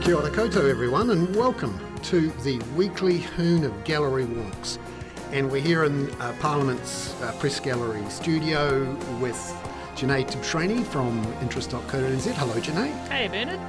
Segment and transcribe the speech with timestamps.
[0.00, 4.78] Kia ora koutou, everyone, and welcome to the weekly Hoon of Gallery Wonks.
[5.32, 9.36] And we're here in uh, Parliament's uh, Press Gallery studio with
[9.96, 12.32] Jenee Tibshraeny from interest.co.nz.
[12.34, 12.90] Hello, Jenee.
[13.08, 13.60] Hey, Bernard.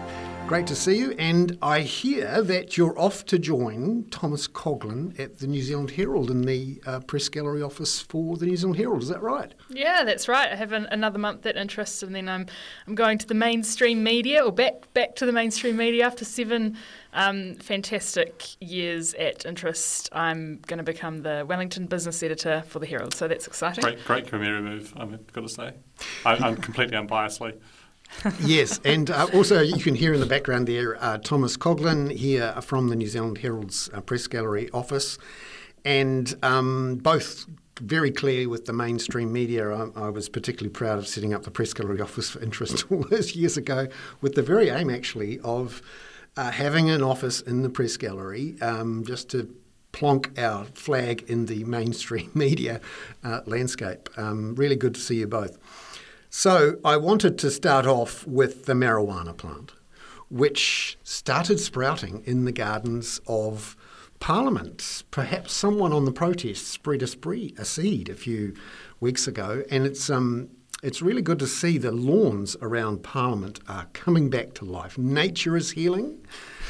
[0.47, 1.11] Great to see you.
[1.19, 6.31] And I hear that you're off to join Thomas Coughlan at the New Zealand Herald
[6.31, 9.03] in the uh, Press Gallery office for the New Zealand Herald.
[9.03, 9.53] Is that right?
[9.69, 10.49] Yeah, that's right.
[10.49, 12.45] I have an, another month at Interest, and then I'm
[12.87, 16.77] I'm going to the mainstream media, or back back to the mainstream media after seven
[17.11, 20.07] um, fantastic years at Interest.
[20.13, 23.83] I'm going to become the Wellington business editor for the Herald, so that's exciting.
[23.83, 24.93] Great, great career move.
[24.95, 25.73] I've got to say,
[26.25, 27.59] I, I'm completely unbiasedly.
[28.41, 32.53] Yes, and uh, also you can hear in the background there uh, Thomas Coughlan here
[32.61, 35.17] from the New Zealand Herald's uh, press gallery office,
[35.85, 37.45] and um, both
[37.79, 39.69] very clearly with the mainstream media.
[39.69, 43.03] I, I, was particularly proud of setting up the press gallery office for interest all
[43.09, 43.87] those years ago,
[44.21, 45.81] with the very aim actually of
[46.35, 49.53] uh, having an office in the press gallery um, just to
[49.91, 52.79] plonk our flag in the mainstream media
[53.23, 54.09] uh, landscape.
[54.17, 55.57] Um, really good to see you both.
[56.29, 59.71] So I wanted to start off with the marijuana plant,
[60.29, 63.77] which started sprouting in the gardens of
[64.19, 65.03] Parliament.
[65.09, 68.55] Perhaps someone on the protest spread a, spree, a seed a few
[68.99, 70.49] weeks ago, and it's um,
[70.83, 74.97] it's really good to see the lawns around Parliament are coming back to life.
[74.97, 76.19] Nature is healing.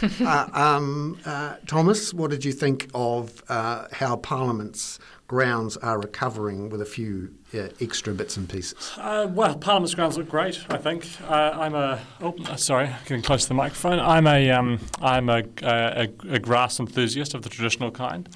[0.22, 6.70] uh, um, uh, Thomas, what did you think of uh, how Parliament's grounds are recovering
[6.70, 8.94] with a few uh, extra bits and pieces?
[8.98, 10.64] Uh, well, Parliament's grounds look great.
[10.70, 12.00] I think uh, I'm a.
[12.22, 14.00] Oh, sorry, getting close to the microphone.
[14.00, 14.52] I'm a.
[14.52, 18.30] Um, I'm a, a, a, grass enthusiast of the traditional kind.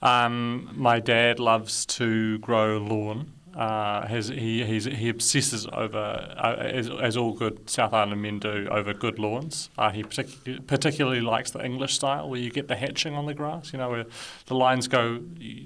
[0.00, 6.88] Um, my dad loves to grow lawn uh, has, he he obsesses over, uh, as,
[6.88, 9.70] as, all good South Island men do, over good lawns.
[9.76, 13.34] Uh, he partic- particularly likes the English style where you get the hatching on the
[13.34, 13.72] grass.
[13.72, 14.06] You know, where
[14.46, 15.16] the lines go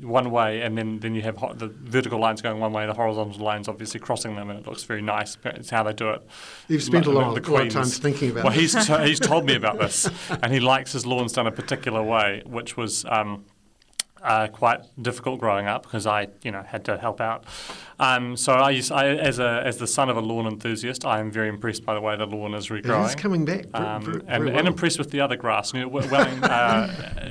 [0.03, 2.95] one way and then, then you have ho- the vertical lines going one way, the
[2.95, 5.37] horizontal lines obviously crossing them, and it looks very nice.
[5.45, 6.23] It's how they do it.
[6.69, 8.41] You've spent a lot, of time thinking about.
[8.41, 8.45] It.
[8.45, 10.09] Well, he's t- he's told me about this,
[10.43, 13.05] and he likes his lawns done a particular way, which was.
[13.05, 13.45] Um,
[14.25, 17.45] uh, quite difficult growing up because I, you know, had to help out.
[18.01, 21.21] Um, so I, used, I, as a as the son of a lawn enthusiast, I
[21.21, 23.05] am very impressed by the way the lawn is regrowing.
[23.05, 24.59] It is coming back, um, very, very, and, well.
[24.59, 25.73] and, impressed with the other grass.
[25.75, 26.11] You know, Welling,
[26.45, 27.31] uh,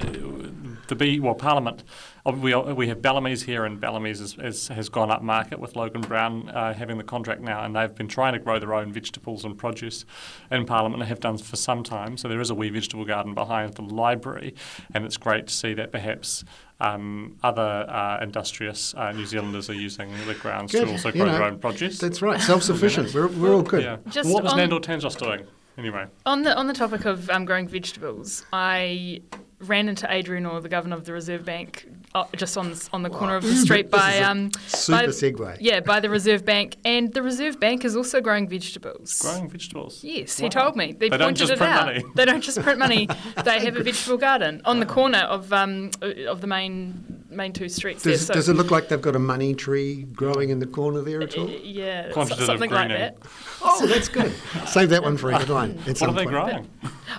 [0.88, 1.84] the B, well, Parliament.
[2.26, 6.02] We, we have Bellamy's here, and Bellamy's is, is, has gone up market with Logan
[6.02, 9.44] Brown uh, having the contract now, and they've been trying to grow their own vegetables
[9.44, 10.06] and produce
[10.50, 12.16] in Parliament, and have done for some time.
[12.16, 14.56] So there is a wee vegetable garden behind the library,
[14.94, 16.46] and it's great to see that perhaps
[16.80, 20.86] um, other uh, industrious uh, New Zealanders are using the grounds good.
[20.86, 22.00] to also grow you know, their own produce.
[22.00, 23.14] That's right, self-sufficient.
[23.14, 23.84] we're, we're all good.
[23.84, 23.98] Yeah.
[24.10, 25.46] Just what was Nandor Tanczos doing?
[25.78, 29.22] Anyway, on the on the topic of um, growing vegetables, I
[29.70, 33.10] ran into Adrian Orr, the governor of the Reserve Bank, uh, just on on the
[33.10, 35.58] corner of the street by um super by, segue.
[35.60, 39.20] Yeah, by the Reserve Bank, and the Reserve Bank is also growing vegetables.
[39.20, 40.04] Growing vegetables.
[40.04, 40.46] Yes, wow.
[40.46, 40.94] he told me.
[40.94, 41.86] They, they pointed it out.
[41.86, 42.04] Money.
[42.16, 43.08] They don't just print money.
[43.44, 47.70] they have a vegetable garden on the corner of um of the main main two
[47.70, 48.04] streets.
[48.04, 50.68] Does, there, so does it look like they've got a money tree growing in the
[50.68, 51.48] corner there at all?
[51.48, 53.18] Uh, yeah, something like that.
[53.66, 54.32] Oh, that's good.
[54.68, 55.78] Save that one for a headline.
[55.78, 56.30] what are they point.
[56.30, 56.70] growing?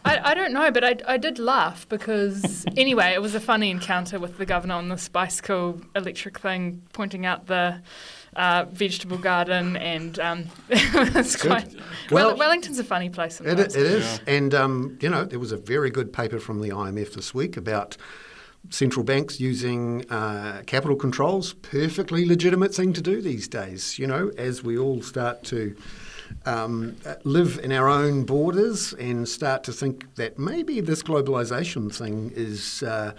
[0.04, 3.70] I, I don't know, but I, I did laugh because anyway, it was a funny
[3.70, 7.82] encounter with the governor on this bicycle electric thing, pointing out the.
[8.36, 11.72] Uh, vegetable garden, and um, it's quite.
[12.10, 13.40] Well, Wellington's a funny place.
[13.40, 14.34] It, it is, yeah.
[14.34, 17.56] and um, you know there was a very good paper from the IMF this week
[17.56, 17.96] about
[18.70, 24.00] central banks using uh, capital controls, perfectly legitimate thing to do these days.
[24.00, 25.76] You know, as we all start to
[26.46, 32.32] um, live in our own borders and start to think that maybe this globalization thing
[32.34, 33.12] is uh,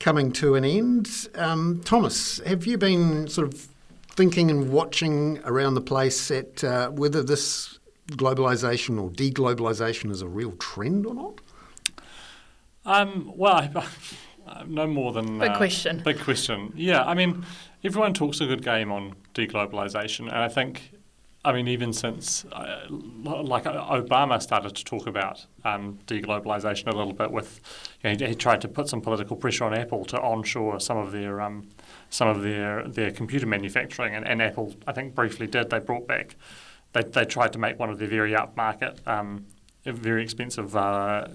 [0.00, 1.28] coming to an end.
[1.34, 3.68] Um, Thomas, have you been sort of
[4.08, 7.78] thinking and watching around the place at uh, whether this
[8.08, 11.40] globalization or deglobalization is a real trend or not?
[12.84, 13.86] Um, well, I,
[14.66, 16.02] no more than big uh, question.
[16.04, 16.72] Big question.
[16.76, 17.44] Yeah, I mean,
[17.84, 20.92] everyone talks a good game on deglobalization, and I think,
[21.44, 26.96] I mean, even since uh, like uh, Obama started to talk about um, deglobalization a
[26.96, 27.60] little bit, with
[28.02, 31.10] you know, he, tried to put some political pressure on Apple to onshore some of
[31.10, 31.68] their um,
[32.10, 35.70] some of their their computer manufacturing, and, and Apple, I think, briefly did.
[35.70, 36.36] They brought back.
[36.92, 39.46] They, they tried to make one of their very upmarket um,
[39.84, 40.76] very expensive.
[40.76, 41.26] Uh,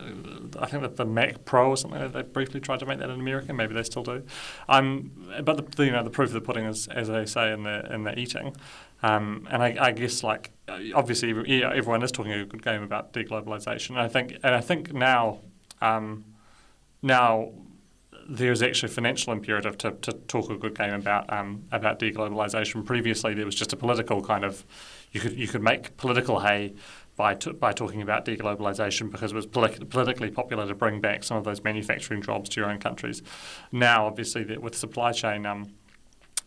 [0.59, 1.99] I think that the Mac Pro or something.
[1.99, 3.53] That they briefly tried to make that in America.
[3.53, 4.23] Maybe they still do.
[4.69, 5.11] Um,
[5.43, 7.93] but the, you know the proof of the pudding is, as they say, in the
[7.93, 8.55] in the eating.
[9.03, 10.51] Um, and I, I, guess like
[10.95, 11.29] obviously
[11.63, 13.91] everyone is talking a good game about deglobalization.
[13.91, 15.41] And I think and I think now
[15.81, 16.25] um,
[17.01, 17.51] now
[18.29, 22.85] there's actually a financial imperative to, to talk a good game about um, about deglobalization.
[22.85, 24.65] Previously, there was just a political kind of
[25.11, 26.73] you could you could make political hay
[27.15, 31.37] by t- by talking about deglobalization because it was politically popular to bring back some
[31.37, 33.21] of those manufacturing jobs to your own countries.
[33.71, 35.45] Now, obviously, with supply chain.
[35.45, 35.73] Um,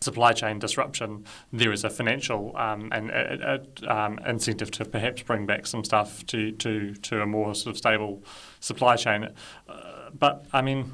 [0.01, 5.21] supply chain disruption, there is a financial um, and a, a, um, incentive to perhaps
[5.21, 8.23] bring back some stuff to, to, to a more sort of stable
[8.59, 9.29] supply chain.
[9.69, 10.91] Uh, but I mean,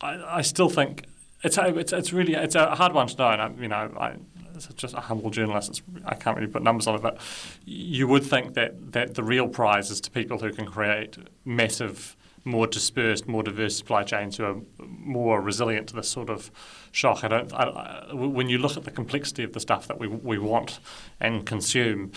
[0.00, 1.06] I, I still think
[1.42, 4.16] it's, it's it's really it's a hard one to know, and I, you know I
[4.76, 7.18] just a humble journalist, I can't really put numbers on it, but
[7.64, 12.16] you would think that, that the real prize is to people who can create massive,
[12.44, 16.50] more dispersed, more diverse supply chains who are more resilient to this sort of
[16.98, 17.22] shock.
[17.22, 17.52] I don't.
[17.52, 17.64] I,
[18.10, 20.80] I, when you look at the complexity of the stuff that we we want
[21.20, 22.12] and consume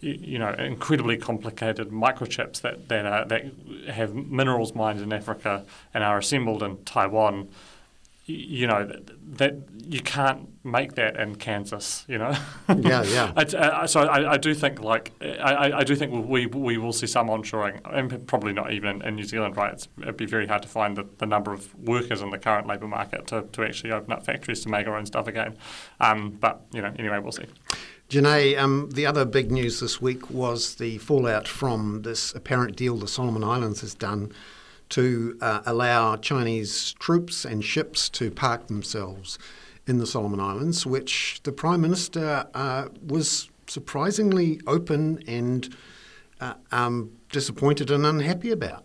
[0.00, 3.44] you know, incredibly complicated microchips that that, are, that
[3.88, 5.64] have minerals mined in Africa
[5.94, 7.48] and are assembled in Taiwan
[8.26, 9.56] you know that that,
[9.86, 12.34] you can't make that in Kansas, you know.
[12.68, 13.32] yeah, yeah.
[13.36, 17.06] uh, so I, I, do think like I, I do think we we will see
[17.06, 19.74] some onshoring, and probably not even in, in New Zealand, right?
[19.74, 22.66] It's, it'd be very hard to find the, the number of workers in the current
[22.66, 25.58] labour market to, to actually open up factories to make our own stuff again.
[26.00, 27.46] Um, but you know, anyway, we'll see.
[28.08, 32.96] Jenee, um, the other big news this week was the fallout from this apparent deal
[32.96, 34.32] the Solomon Islands has done
[34.94, 39.40] to uh, allow Chinese troops and ships to park themselves
[39.88, 45.74] in the Solomon Islands, which the Prime Minister uh, was surprisingly open and
[46.40, 48.84] uh, um, disappointed and unhappy about.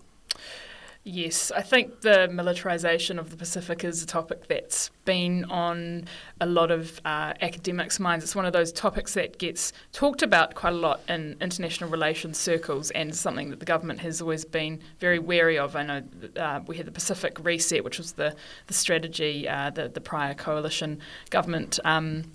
[1.06, 6.06] Yes, I think the militarisation of the Pacific is a topic that's been on
[6.42, 8.26] a lot of uh, academics' minds.
[8.26, 12.38] It's one of those topics that gets talked about quite a lot in international relations
[12.38, 15.78] circles and something that the government has always been very wary of.
[15.78, 16.04] I know
[16.36, 18.36] uh, we had the Pacific Reset, which was the,
[18.68, 21.00] the strategy uh, the, the prior coalition
[21.30, 21.80] government.
[21.86, 22.26] Um,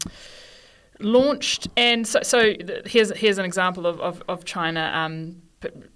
[1.01, 2.55] launched and so, so
[2.87, 5.43] here's here's an example of, of, of China um,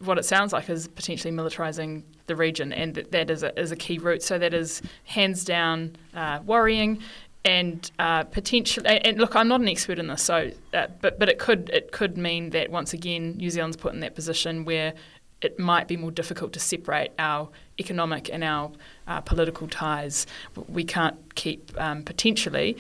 [0.01, 3.73] what it sounds like is potentially militarising the region, and that, that is, a, is
[3.73, 4.23] a key route.
[4.23, 7.01] So that is hands down uh, worrying,
[7.45, 8.87] and uh, potentially.
[8.87, 11.93] And look, I'm not an expert in this, so uh, but but it could it
[11.93, 14.95] could mean that once again New Zealand's put in that position where
[15.41, 17.49] it might be more difficult to separate our
[17.79, 18.73] economic and our
[19.07, 20.27] uh, political ties.
[20.69, 22.77] We can't keep um, potentially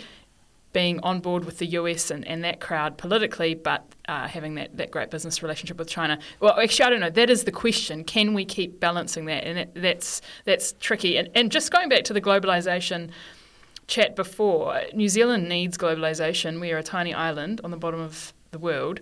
[0.79, 4.77] being on board with the US and, and that crowd politically, but uh, having that,
[4.77, 6.21] that great business relationship with China.
[6.39, 7.11] Well, actually, I don't know.
[7.11, 8.05] That is the question.
[8.05, 9.43] Can we keep balancing that?
[9.43, 11.17] And it, that's that's tricky.
[11.17, 13.11] And, and just going back to the globalization
[13.89, 16.61] chat before, New Zealand needs globalization.
[16.61, 19.01] We are a tiny island on the bottom of the world.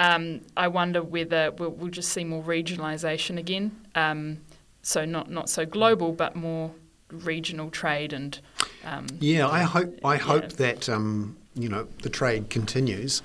[0.00, 3.78] Um, I wonder whether we'll, we'll, just see more regionalisation again.
[3.94, 4.38] Um,
[4.80, 6.72] so not not so global, but more
[7.10, 8.40] regional trade and
[8.88, 13.22] um, yeah, I hope I hope that um, you know the trade continues,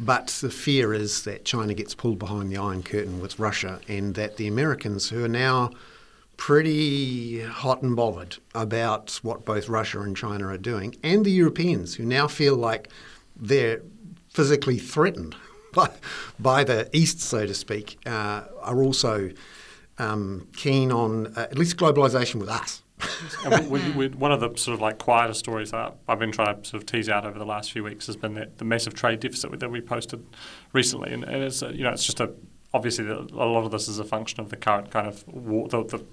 [0.00, 4.14] but the fear is that China gets pulled behind the Iron Curtain with Russia, and
[4.14, 5.70] that the Americans, who are now
[6.36, 11.94] pretty hot and bothered about what both Russia and China are doing, and the Europeans,
[11.94, 12.88] who now feel like
[13.36, 13.82] they're
[14.30, 15.36] physically threatened
[15.74, 15.90] by
[16.40, 19.30] by the East, so to speak, uh, are also
[19.98, 22.82] um, keen on uh, at least globalization with us
[23.68, 26.68] we, we, one of the sort of like quieter stories that I've been trying to
[26.68, 29.20] sort of tease out over the last few weeks has been that the massive trade
[29.20, 30.24] deficit that we posted
[30.72, 32.32] recently, and, and it's you know it's just a
[32.72, 35.84] obviously a lot of this is a function of the current kind of war, the,
[35.84, 36.04] the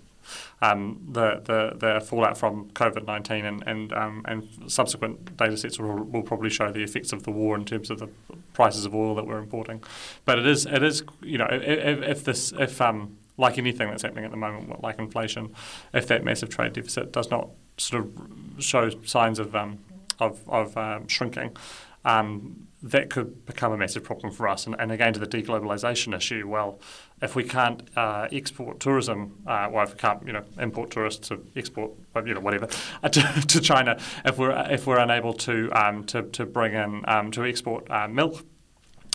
[0.61, 5.79] um, the, the, the fallout from COVID nineteen and and um, and subsequent data sets
[5.79, 8.09] will, will probably show the effects of the war in terms of the
[8.53, 9.83] prices of oil that we're importing.
[10.25, 14.03] But it is it is you know if, if this if um, like anything that's
[14.03, 15.53] happening at the moment, like inflation,
[15.93, 19.79] if that massive trade deficit does not sort of show signs of um,
[20.19, 21.55] of, of um, shrinking,
[22.05, 24.65] um, that could become a massive problem for us.
[24.65, 26.79] And, and, again, to the deglobalization issue, well,
[27.21, 31.27] if we can't uh, export tourism, uh, well, if we can't, you know, import tourists
[31.29, 31.91] to export,
[32.25, 32.67] you know, whatever,
[33.03, 37.03] uh, to, to, China, if we're if we're unable to um, to, to bring in
[37.07, 38.43] um, to export uh, milk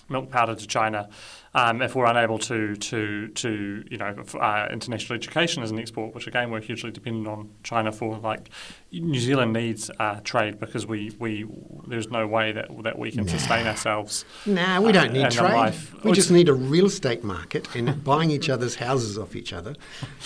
[0.08, 1.08] milk powder to China,
[1.54, 6.14] um, if we're unable to to to you know uh, international education as an export,
[6.14, 8.18] which again we're hugely dependent on China for.
[8.18, 8.50] Like
[8.92, 11.46] New Zealand needs uh, trade because we, we
[11.86, 13.32] there's no way that that we can nah.
[13.32, 14.24] sustain ourselves.
[14.44, 15.74] Nah, we don't uh, need trade.
[16.04, 19.74] We just need a real estate market and buying each other's houses off each other.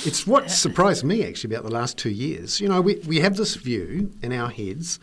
[0.04, 2.60] It's what surprised me actually about the last two years.
[2.60, 4.98] You know, we we have this view in our heads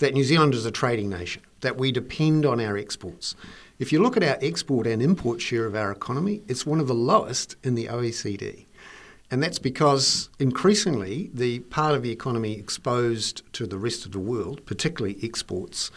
[0.00, 3.36] that New Zealand is a trading nation, that we depend on our exports.
[3.80, 6.86] If you look at our export and import share of our economy, it's one of
[6.86, 8.66] the lowest in the OECD.
[9.30, 14.18] And that's because increasingly the part of the economy exposed to the rest of the
[14.18, 15.90] world, particularly exports,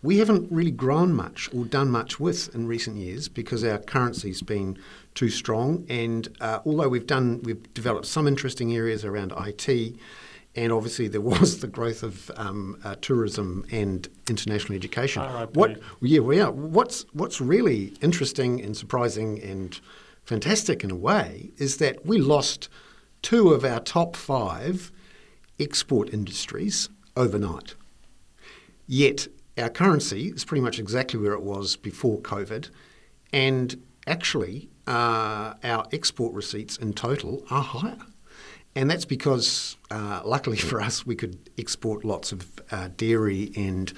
[0.00, 4.40] we haven't really grown much or done much with in recent years because our currency's
[4.40, 4.78] been
[5.16, 5.84] too strong.
[5.88, 9.96] And uh, although we've done, we've developed some interesting areas around IT,
[10.56, 15.22] and obviously there was the growth of um, uh, tourism and international education.
[15.22, 15.56] RIP.
[15.56, 15.80] What?
[16.00, 16.48] Yeah, well, yeah.
[16.48, 19.78] What's what's really interesting and surprising and
[20.24, 22.68] fantastic in a way is that we lost
[23.22, 24.92] two of our top five
[25.58, 27.74] export industries overnight.
[28.86, 32.70] Yet our currency is pretty much exactly where it was before COVID,
[33.32, 37.98] and actually uh, our export receipts in total are higher.
[38.76, 43.92] And that's because, uh, luckily for us, we could export lots of uh, dairy and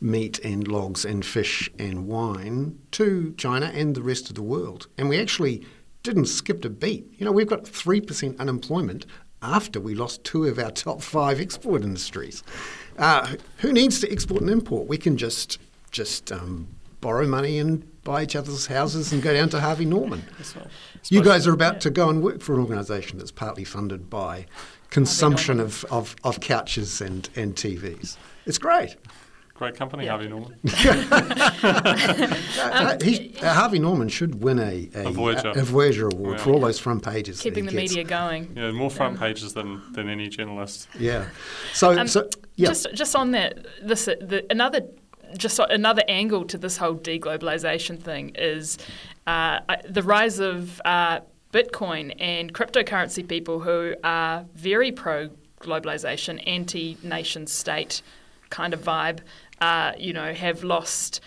[0.00, 4.86] meat and logs and fish and wine to China and the rest of the world.
[4.96, 5.66] And we actually
[6.02, 7.12] didn't skip a beat.
[7.18, 9.06] You know, we've got 3% unemployment
[9.42, 12.42] after we lost two of our top five export industries.
[12.96, 14.88] Uh, who needs to export and import?
[14.88, 15.58] We can just
[15.90, 16.66] just um,
[17.02, 20.22] borrow money and buy each other's houses and go down to Harvey Norman.
[21.08, 21.80] You guys are about yeah.
[21.80, 24.46] to go and work for an organisation that's partly funded by
[24.90, 28.16] consumption of, of, of couches and, and TVs.
[28.46, 28.96] It's great.
[29.54, 30.10] Great company, yeah.
[30.10, 30.58] Harvey Norman.
[32.58, 35.48] uh, he, uh, Harvey Norman should win a, a, a Voyager.
[35.50, 36.44] A, a Voyager Award yeah.
[36.44, 37.40] for all those front pages.
[37.40, 37.92] Keeping the gets.
[37.92, 38.52] media going.
[38.56, 40.88] Yeah, more front pages than, than any journalist.
[40.98, 41.26] Yeah.
[41.74, 42.68] So, um, so yeah.
[42.68, 44.80] Just, just on that, this, the, another
[45.36, 48.78] just another angle to this whole deglobalization thing is
[49.26, 51.20] uh, the rise of uh,
[51.52, 58.02] Bitcoin and cryptocurrency people who are very pro globalization, anti nation state
[58.50, 59.20] kind of vibe,
[59.60, 61.20] uh, you know, have lost.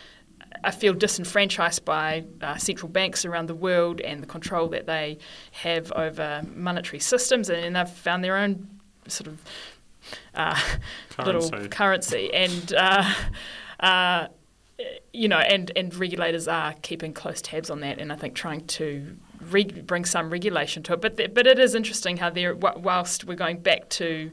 [0.64, 5.18] I feel disenfranchised by uh, central banks around the world and the control that they
[5.52, 8.68] have over monetary systems, and they've found their own
[9.08, 9.42] sort of
[10.34, 10.60] uh,
[11.10, 11.52] currency.
[11.52, 12.34] little currency.
[12.34, 12.74] And
[13.80, 14.28] uh,
[15.14, 18.66] you know, and, and regulators are keeping close tabs on that, and I think trying
[18.68, 19.16] to
[19.50, 21.02] reg- bring some regulation to it.
[21.02, 24.32] But th- but it is interesting how there, whilst we're going back to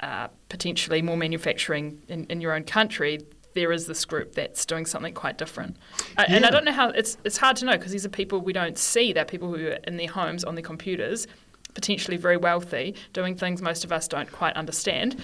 [0.00, 3.20] uh, potentially more manufacturing in, in your own country,
[3.54, 5.76] there is this group that's doing something quite different.
[6.16, 6.36] Uh, yeah.
[6.36, 8.52] And I don't know how it's it's hard to know because these are people we
[8.52, 9.12] don't see.
[9.12, 11.26] They're people who are in their homes on their computers,
[11.74, 15.22] potentially very wealthy, doing things most of us don't quite understand.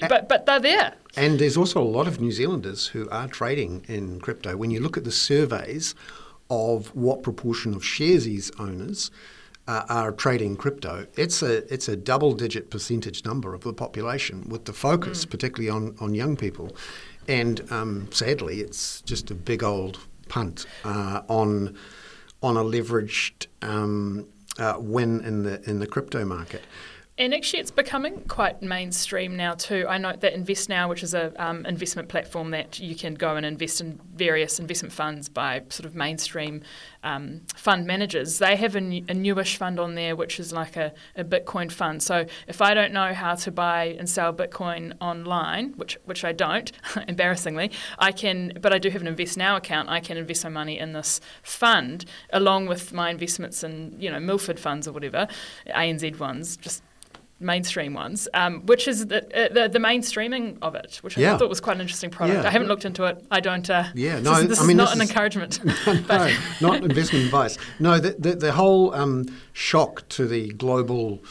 [0.00, 0.94] But but they're there.
[1.16, 4.56] And there's also a lot of New Zealanders who are trading in crypto.
[4.56, 5.94] When you look at the surveys
[6.50, 9.10] of what proportion of Sharesies owners
[9.68, 14.48] uh, are trading crypto, it's a it's a double digit percentage number of the population,
[14.48, 15.30] with the focus mm.
[15.30, 16.76] particularly on on young people.
[17.28, 21.76] And um, sadly, it's just a big old punt uh, on
[22.42, 24.26] on a leveraged um,
[24.58, 26.64] uh, win in the in the crypto market.
[27.18, 29.86] And actually, it's becoming quite mainstream now too.
[29.88, 33.36] I note that Invest Now, which is an um, investment platform that you can go
[33.36, 36.62] and invest in various investment funds by sort of mainstream
[37.02, 40.76] um, fund managers, they have a, new, a, newish fund on there, which is like
[40.76, 42.02] a, a, Bitcoin fund.
[42.02, 46.32] So if I don't know how to buy and sell Bitcoin online, which which I
[46.32, 46.70] don't,
[47.08, 48.58] embarrassingly, I can.
[48.60, 49.88] But I do have an Invest Now account.
[49.88, 54.20] I can invest my money in this fund along with my investments in you know
[54.20, 55.28] Milford funds or whatever,
[55.68, 56.82] ANZ ones, just
[57.38, 61.34] mainstream ones, um, which is the, uh, the, the mainstreaming of it, which yeah.
[61.34, 62.42] I thought was quite an interesting product.
[62.42, 62.48] Yeah.
[62.48, 63.24] I haven't looked into it.
[63.30, 63.68] I don't.
[63.68, 65.64] Uh, yeah, no, this, this I mean, is not an is, encouragement.
[66.08, 67.58] no, not investment advice.
[67.78, 71.22] No, the the, the whole um, shock to the global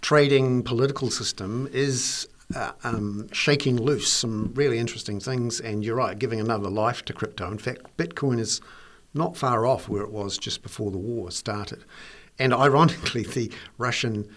[0.00, 2.28] trading political system is.
[2.54, 7.12] Uh, um, shaking loose some really interesting things, and you're right, giving another life to
[7.12, 7.50] crypto.
[7.50, 8.60] In fact, Bitcoin is
[9.12, 11.84] not far off where it was just before the war started.
[12.38, 14.28] And ironically, the Russian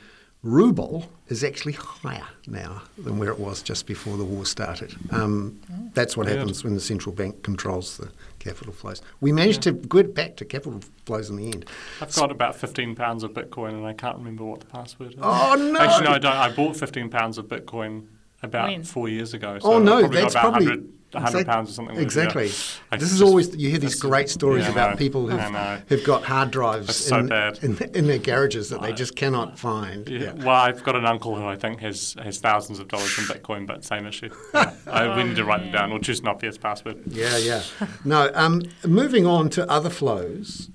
[0.42, 4.96] ruble is actually higher now than where it was just before the war started.
[5.12, 5.60] Um,
[5.94, 9.02] that's what happens when the central bank controls the capital flows.
[9.20, 9.74] We managed yeah.
[9.74, 11.66] to get back to capital flows in the end.
[12.00, 15.20] I've got about fifteen pounds of Bitcoin, and I can't remember what the password is.
[15.22, 15.80] Oh no!
[15.80, 16.36] Actually, no, I don't.
[16.36, 18.08] I bought fifteen pounds of Bitcoin
[18.42, 18.84] about when?
[18.84, 19.60] four years ago.
[19.60, 21.98] So oh no, that's probably hundred pounds or something.
[21.98, 22.52] Exactly.
[22.92, 26.04] I This is just- always you hear these great stories yeah, about people who've, who've
[26.04, 30.08] got hard drives so in, in, in their garages that they just cannot find.
[30.08, 30.20] Yeah.
[30.20, 30.34] Yeah.
[30.34, 33.66] Well, I've got an uncle who I think has has thousands of dollars in Bitcoin,
[33.66, 34.30] but same issue.
[34.54, 34.74] Yeah.
[34.88, 37.02] I, we need to write them down or choose an obvious password.
[37.08, 37.64] Yeah, yeah.
[38.04, 40.70] No, um, moving on to other flows.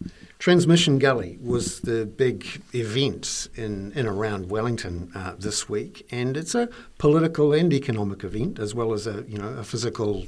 [0.44, 6.54] Transmission Gully was the big event in and around Wellington uh, this week, and it's
[6.54, 10.26] a political and economic event as well as a you know a physical.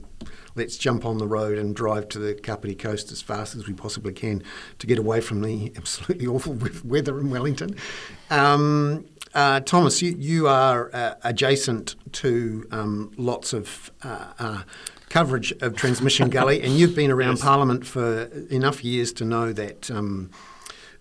[0.54, 3.74] Let's jump on the road and drive to the Kapiti coast as fast as we
[3.74, 4.42] possibly can
[4.78, 7.76] to get away from the absolutely awful weather in Wellington.
[8.30, 9.04] Um,
[9.34, 14.62] uh, Thomas, you, you are uh, adjacent to um, lots of uh, uh,
[15.08, 17.42] coverage of Transmission Gully, and you've been around Yes.
[17.42, 20.30] Parliament for enough years to know that um,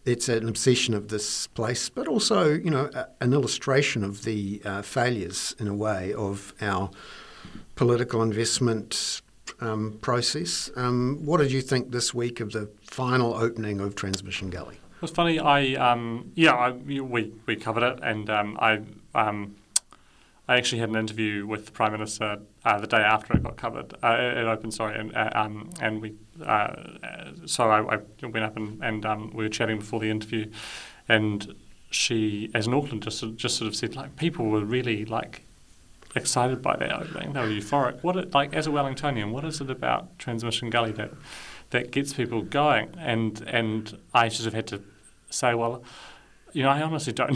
[0.05, 4.61] it's an obsession of this place, but also, you know, a, an illustration of the
[4.63, 6.91] uh, failures, in a way, of our
[7.75, 9.21] political investment
[9.59, 10.69] um, process.
[10.75, 14.75] Um, what did you think this week of the final opening of Transmission Gully?
[14.75, 15.39] It was funny.
[15.39, 18.81] I um, yeah, I, we we covered it, and um, I
[19.13, 19.55] um,
[20.47, 23.57] I actually had an interview with the Prime Minister uh, the day after it got
[23.57, 23.95] covered.
[24.03, 28.45] Uh, it opened, sorry, and uh, um, and we uh, uh, so I, I went
[28.45, 30.51] up and, and um, we were chatting before the interview,
[31.09, 31.55] and
[31.89, 35.41] she, as an Auckland, just sort- just sort of said like people were really like
[36.15, 37.33] excited by that opening.
[37.33, 38.03] They were euphoric.
[38.03, 41.11] What it, like as a Wellingtonian, what is it about Transmission Gully that
[41.71, 42.93] that gets people going?
[42.99, 44.81] And and I sort of had to
[45.29, 45.83] say, well,
[46.55, 47.33] you know, I honestly don't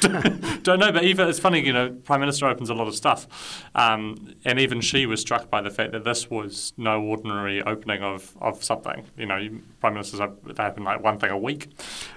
[0.00, 0.92] don't, don't know.
[0.92, 4.60] But even it's funny, you know, Prime Minister opens a lot of stuff, um, and
[4.60, 8.62] even she was struck by the fact that this was no ordinary opening of, of
[8.62, 9.04] something.
[9.16, 11.68] You know, you- Prime Ministers they open like one thing a week.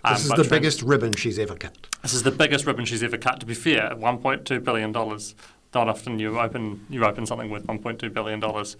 [0.03, 1.87] Um, This is the Trans- biggest ribbon she's ever cut.
[2.01, 3.39] this is the biggest ribbon she's ever cut.
[3.39, 5.35] To be fair, 1.2 billion dollars.
[5.73, 8.75] Not often you open you open something with 1.2 billion dollars.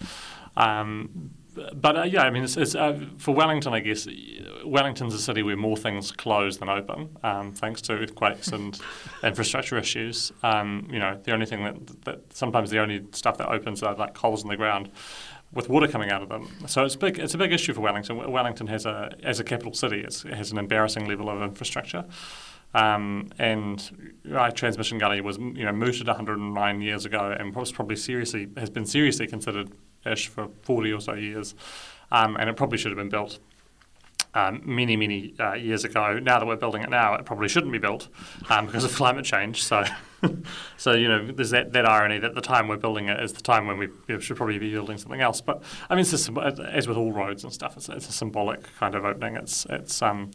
[0.56, 1.32] Um,
[1.74, 4.08] but uh, yeah, I mean, it's, it's, uh, for Wellington, I guess
[4.66, 8.80] Wellington's a city where more things close than open, um, thanks to earthquakes and
[9.24, 10.32] infrastructure issues.
[10.42, 13.96] Um, you know, the only thing that, that sometimes the only stuff that opens are
[13.96, 14.90] like holes in the ground
[15.54, 16.50] with water coming out of them.
[16.68, 17.20] So it's big.
[17.20, 18.32] It's a big issue for Wellington.
[18.32, 22.06] Wellington has a as a capital city, it's, it has an embarrassing level of infrastructure.
[22.76, 27.96] Um, and uh, Transmission Gully was you know mooted 109 years ago and was probably
[27.96, 29.72] seriously has been seriously considered
[30.06, 31.56] ish for 40 or so years,
[32.12, 33.40] um, and it probably should have been built
[34.36, 36.20] um, many many uh, years ago.
[36.20, 38.08] Now that we're building it now, it probably shouldn't be built
[38.50, 39.64] um, because of climate change.
[39.64, 39.84] So.
[40.78, 43.42] so you know, there's that, that irony that the time we're building it is the
[43.42, 43.90] time when we
[44.22, 45.42] should probably be building something else.
[45.42, 48.64] But I mean, it's just, as with all roads and stuff, it's, it's a symbolic
[48.78, 49.36] kind of opening.
[49.36, 50.32] It's it's um,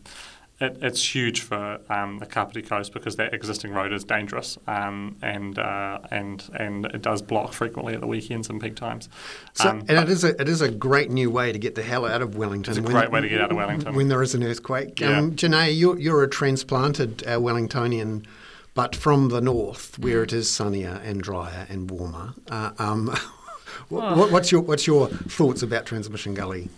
[0.60, 5.16] it, it's huge for um, the Kapiti Coast because that existing road is dangerous um,
[5.22, 9.08] and uh, and and it does block frequently at the weekends and peak times.
[9.54, 11.82] So, Um, and it is a it is a great new way to get the
[11.82, 12.72] hell out of Wellington.
[12.76, 13.94] It's a great way to get out of Wellington.
[13.94, 14.98] when there is an earthquake.
[15.00, 15.18] Yeah.
[15.18, 18.26] Um, Jenee, you're, you're a transplanted uh, Wellingtonian,
[18.74, 22.34] but from the north, where it is sunnier and drier and warmer.
[22.50, 23.06] Uh, um,
[23.88, 26.68] what, what, what's your what's your thoughts about Transmission Gully?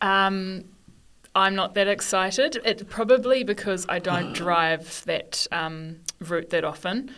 [0.00, 0.64] Um,
[1.36, 2.58] I'm not that excited.
[2.64, 7.14] It probably because I don't drive that um, route that often.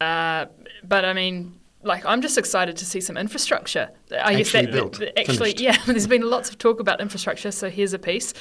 [0.00, 0.46] Uh,
[0.84, 3.90] but I mean, like I'm just excited to see some infrastructure.
[4.10, 5.60] I guess that, built, that- that actually, finished.
[5.60, 5.76] yeah.
[5.86, 8.32] There's been lots of talk about infrastructure, so here's a piece.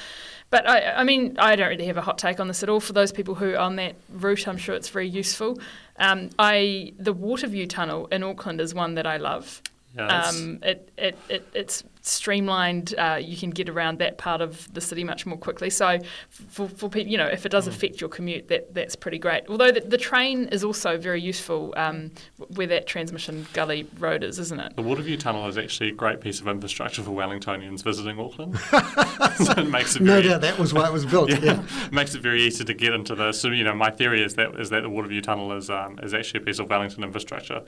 [0.51, 2.79] But I, I mean, I don't really have a hot take on this at all.
[2.79, 5.59] For those people who are on that route, I'm sure it's very useful.
[5.97, 9.61] Um, I the Waterview Tunnel in Auckland is one that I love.
[9.95, 12.93] yeah, Um, it, it, it, it's streamlined.
[12.97, 15.69] Uh, you can get around that part of the city much more quickly.
[15.69, 19.17] So, for, for people, you know, if it does affect your commute, that that's pretty
[19.17, 19.43] great.
[19.49, 22.11] Although the, the train is also very useful um,
[22.55, 24.75] where that transmission gully road is, isn't it?
[24.75, 28.57] The Waterview Tunnel is actually a great piece of infrastructure for Wellingtonians visiting Auckland.
[28.59, 31.29] so it makes it No very, doubt that was why it was built.
[31.29, 31.63] yeah, yeah.
[31.91, 33.31] makes it very easy to get into the.
[33.31, 36.13] So you know, my theory is that is that the Waterview Tunnel is um, is
[36.13, 37.61] actually a piece of Wellington infrastructure,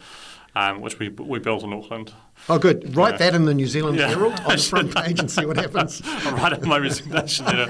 [0.58, 2.14] um, which we we built in Auckland.
[2.50, 2.96] Oh, good.
[2.96, 3.18] Write Yeah.
[3.32, 4.10] that in the New Zealand Yeah.
[4.10, 6.02] Herald on the front page and see what happens.
[6.06, 7.68] I'll write up my resignation letter.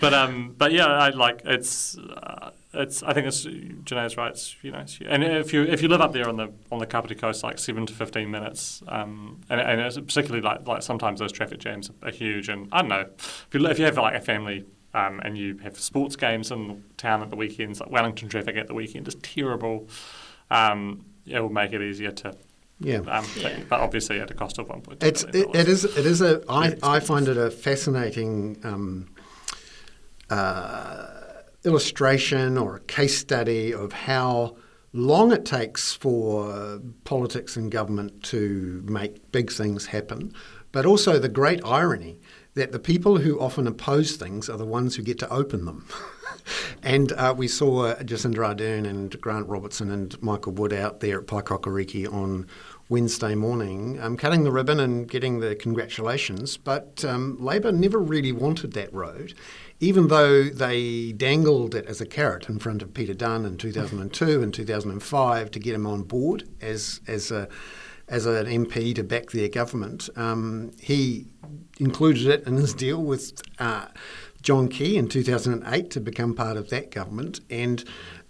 [0.00, 1.96] but um, but yeah, I like it's.
[1.98, 3.02] Uh, it's.
[3.02, 3.42] I think it's.
[3.88, 4.30] Jenee's right.
[4.30, 6.78] It's, you know, it's, and if you if you live up there on the on
[6.78, 10.82] the Kapiti coast, like seven to fifteen minutes, um, and, and it's particularly like like
[10.82, 12.48] sometimes those traffic jams are huge.
[12.48, 14.64] And I don't know if you if you have like a family.
[14.92, 18.66] Um, and you have sports games in town at the weekends, like Wellington traffic at
[18.66, 19.86] the weekend is terrible.
[20.50, 22.34] Um, it will make it easier to,
[22.80, 22.98] Yeah.
[22.98, 23.60] um, Yeah.
[23.68, 25.02] but obviously at a cost of one point.
[25.02, 29.08] It's it, it is it is a I, Very I find it a fascinating um,
[30.28, 31.06] uh,
[31.64, 34.56] illustration or a case study of how
[34.92, 40.32] long it takes for politics and government to make big things happen,
[40.72, 42.18] but also the great irony
[42.54, 45.86] that the people who often oppose things are the ones who get to open them.
[46.82, 51.26] and uh, we saw Jacinda Ardern and Grant Robertson and Michael Wood out there at
[51.26, 52.46] Paekakariki on
[52.90, 56.56] Wednesday morning, um, cutting the ribbon and getting the congratulations.
[56.56, 59.34] But um, Labour never really wanted that road,
[59.78, 64.42] even though they dangled it as a carrot in front of Peter Dunne in 2002
[64.42, 67.48] and 2005 to get him on board as as a
[68.08, 70.10] as an MP to back their government.
[70.16, 71.26] Um, he
[71.78, 73.86] included it in his deal with uh,
[74.42, 77.84] John Key in 2008 to become part of that government, and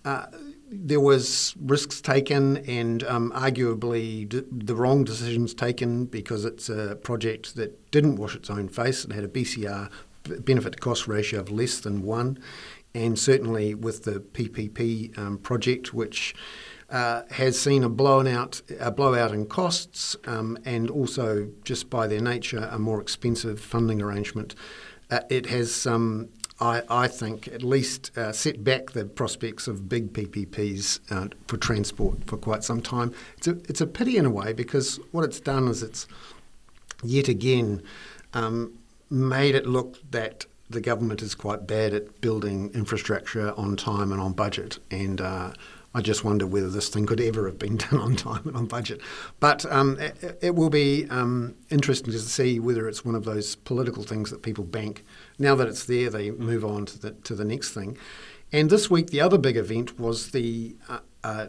[0.05, 0.27] uh,
[0.71, 6.97] there was risks taken and um, arguably d- the wrong decisions taken because it's a
[6.97, 9.05] project that didn't wash its own face.
[9.05, 9.91] It had a BCR
[10.45, 12.39] benefit to cost ratio of less than one,
[12.95, 16.35] and certainly with the PPP um, project, which
[16.91, 22.07] uh, has seen a blown out a blowout in costs um, and also just by
[22.07, 24.55] their nature a more expensive funding arrangement.
[25.11, 26.29] Uh, it has um,
[26.61, 31.57] I, I think, at least uh, set back the prospects of big PPPs uh, for
[31.57, 33.15] transport for quite some time.
[33.39, 36.07] It's a, it's a pity in a way because what it's done is it's
[37.03, 37.83] yet again
[38.35, 44.13] um, made it look that the government is quite bad at building infrastructure on time
[44.13, 44.79] and on budget.
[44.91, 45.53] And uh,
[45.93, 48.67] I just wonder whether this thing could ever have been done on time and on
[48.67, 49.01] budget.
[49.41, 53.57] But um, it, it, will be um, interesting to see whether it's one of those
[53.57, 55.05] political things that people bank.
[55.39, 57.99] Now that it's there, they move on to the to the next thing.
[58.53, 61.47] And this week, the other big event was the uh, uh,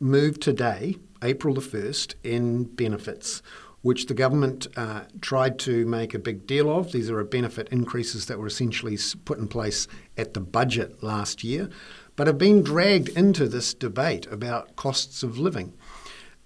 [0.00, 3.42] move today, April the first, in benefits.
[3.82, 6.90] Which the government uh, tried to make a big deal of.
[6.90, 11.70] These are benefit increases that were essentially put in place at the budget last year
[12.16, 15.74] but have been dragged into this debate about costs of living.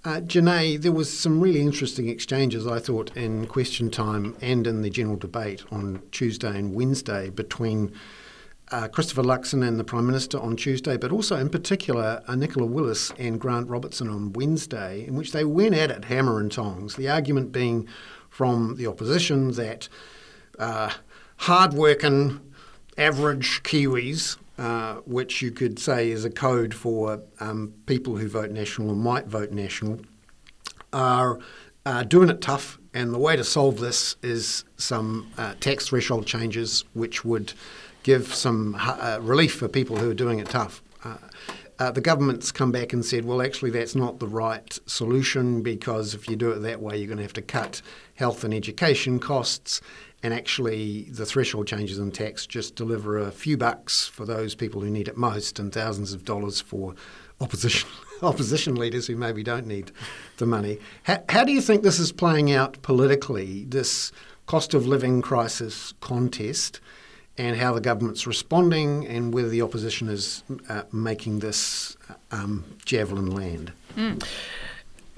[0.03, 4.83] Uh, Jenee, there was some really interesting exchanges, I thought, in question time and in
[4.83, 7.93] the general debate on Tuesday and Wednesday between
[8.71, 12.67] uh, Christopher Luxon and the Prime Minister on Tuesday, but also in particular uh, Nicola
[12.67, 16.97] Willis and Grant Robertson on Wednesday, in which they went at it hammer and tongs.
[16.97, 17.87] The argument being
[18.31, 19.89] from the opposition that
[20.59, 20.93] uh,
[21.39, 22.41] hard-working,
[22.97, 28.51] average Kiwis uh, which you could say is a code for um, people who vote
[28.51, 29.99] national or might vote national,
[30.93, 31.39] are
[31.87, 32.79] uh, doing it tough.
[32.93, 37.55] And the way to solve this is some uh, tax threshold changes, which would
[38.03, 40.83] give some uh, relief for people who are doing it tough.
[41.81, 46.13] Uh, the government's come back and said, well, actually, that's not the right solution because
[46.13, 47.81] if you do it that way, you're going to have to cut
[48.17, 49.81] health and education costs
[50.23, 54.81] and actually the threshold changes in tax just deliver a few bucks for those people
[54.81, 56.95] who need it most and thousands of dollars for
[57.41, 57.89] opposition
[58.23, 59.91] opposition leaders who maybe don't need
[60.37, 60.79] the money.
[61.05, 64.13] How, how do you think this is playing out politically, this
[64.47, 66.81] cost of living crisis contest,
[67.39, 71.97] and how the government's responding, and whether the opposition is uh, making this
[72.31, 73.73] um, javelin land?
[73.97, 74.23] Mm.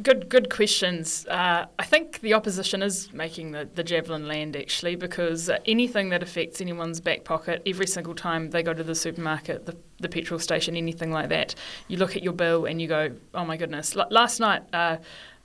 [0.03, 1.27] Good, good questions.
[1.27, 6.23] Uh, I think the opposition is making the, the javelin land actually, because anything that
[6.23, 10.41] affects anyone's back pocket, every single time they go to the supermarket, the, the petrol
[10.41, 11.55] station, anything like that,
[11.89, 14.63] you look at your bill and you go, "Oh my goodness!" L- last night.
[14.73, 14.97] Uh,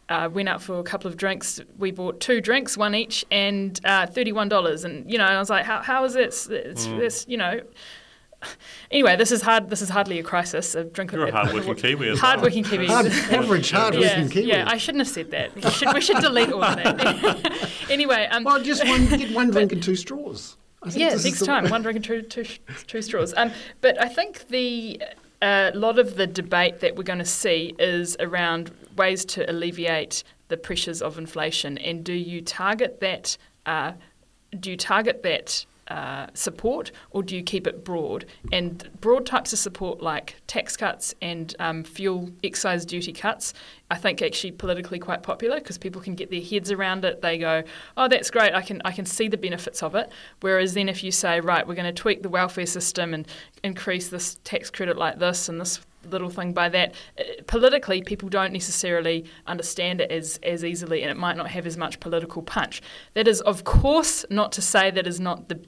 [0.10, 1.60] uh, went out for a couple of drinks.
[1.78, 4.86] We bought two drinks, one each, and uh, thirty-one dollars.
[4.86, 6.48] And you know, I was like, "How, how is this?
[6.48, 7.00] It's, mm.
[7.00, 7.60] it's, you know,
[8.92, 9.70] anyway, this is hard.
[9.70, 10.76] This is hardly a crisis.
[10.76, 12.10] A drink You're of a hardworking Kiwi.
[12.10, 12.72] As hardworking well.
[12.72, 12.88] Kiwi.
[12.88, 14.48] Hard, average hardworking yeah, Kiwi.
[14.48, 15.56] Yeah, I shouldn't have said that.
[15.56, 17.72] We should, we should delete all of that.
[17.90, 20.58] anyway, um, well, just one, get one drink and two straws.
[20.92, 22.46] Yeah, next time, one drink and two, two,
[22.86, 23.34] two straws.
[23.36, 25.02] Um, but I think the
[25.42, 29.50] a uh, lot of the debate that we're going to see is around ways to
[29.50, 33.38] alleviate the pressures of inflation, and do you target that?
[33.66, 33.94] Uh,
[34.58, 38.26] do you target that uh, support, or do you keep it broad?
[38.52, 43.54] And broad types of support, like tax cuts and um, fuel excise duty cuts,
[43.90, 47.22] I think actually politically quite popular because people can get their heads around it.
[47.22, 47.64] They go,
[47.96, 48.54] "Oh, that's great!
[48.54, 51.66] I can I can see the benefits of it." Whereas then, if you say, "Right,
[51.66, 53.28] we're going to tweak the welfare system and
[53.64, 56.96] increase this tax credit like this and this little thing by that.
[57.20, 61.66] Uh, politically, people don't necessarily understand it as, as easily, and it might not have
[61.66, 62.82] as much political punch.
[63.14, 65.60] That is, of course, not to say that is not the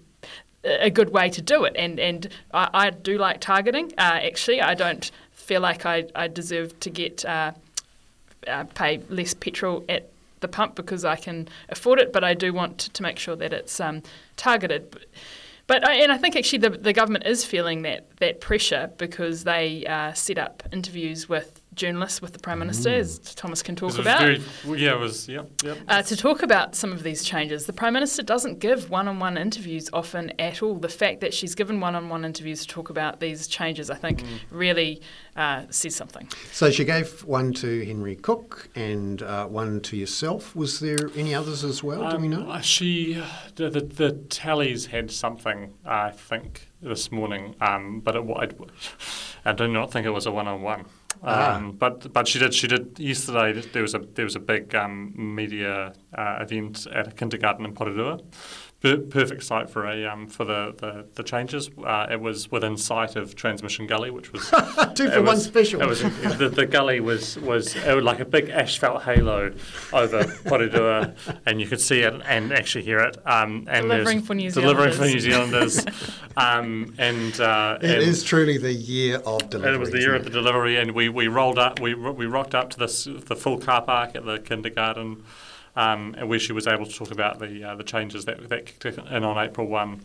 [0.63, 1.76] a good way to do it.
[1.76, 3.93] And and I, I do like targeting.
[3.98, 7.54] Uh, actually, I don't feel like I, I deserve to get uh,
[8.48, 10.10] uh, pay less petrol at
[10.41, 12.13] the pump because I can afford it.
[12.13, 14.04] But I do want to, make sure that it's um,
[14.38, 14.91] targeted.
[14.91, 15.06] But,
[15.67, 19.43] but I, and I think actually the, the government is feeling that that pressure because
[19.43, 23.97] they uh, set up interviews with journalists with the Prime Minister, as Thomas can talk
[23.97, 24.19] about.
[24.19, 24.41] very-
[24.82, 25.27] yeah, it was.
[25.29, 25.77] Yep, yep.
[25.88, 29.19] Uh, to talk about some of these changes, the Prime Minister doesn't give one on
[29.19, 30.75] one interviews often at all.
[30.75, 33.95] The fact that she's given one on one interviews to talk about these changes, I
[33.95, 34.27] think, Mm.
[34.51, 35.01] really
[35.36, 36.27] uh, says something.
[36.51, 40.53] So she gave one to Henry Cooke and uh, one to yourself.
[40.55, 42.10] Was there any others as well?
[42.12, 42.49] Do we know?
[42.51, 43.23] Um, She,
[43.55, 48.60] the, the, the tallies had something, I think, this morning, um, but it, wa- it,
[49.45, 50.86] I do not think it was a one-on-one.
[50.86, 50.91] Ah.
[51.22, 53.62] Um, but but she did she did yesterday.
[53.62, 57.74] There was a there was a big um, media uh, event at a kindergarten in
[57.74, 58.22] Porirua.
[58.82, 61.70] Per- perfect site for a um, for the, the, the changes.
[61.84, 64.50] Uh, it was within sight of Transmission Gully, which was
[64.96, 65.82] Two it for one special.
[65.82, 69.54] It was the, the gully was was it was like a big asphalt halo
[69.92, 71.13] over Porirua,
[71.46, 73.18] and you could see it and actually hear it.
[73.28, 75.74] Um, and Delivering for New delivering for New Zealanders.
[75.74, 76.12] Zealanders.
[76.38, 79.76] um, and uh, It and, is truly the year of delivery.
[79.76, 81.82] it was the year of the delivery, and we, we rolled up.
[81.82, 85.24] We we rocked up to this the full car park at the kindergarten,
[85.75, 88.86] um, where she was able to talk about the uh, the changes that that kicked
[88.86, 90.01] in on April one.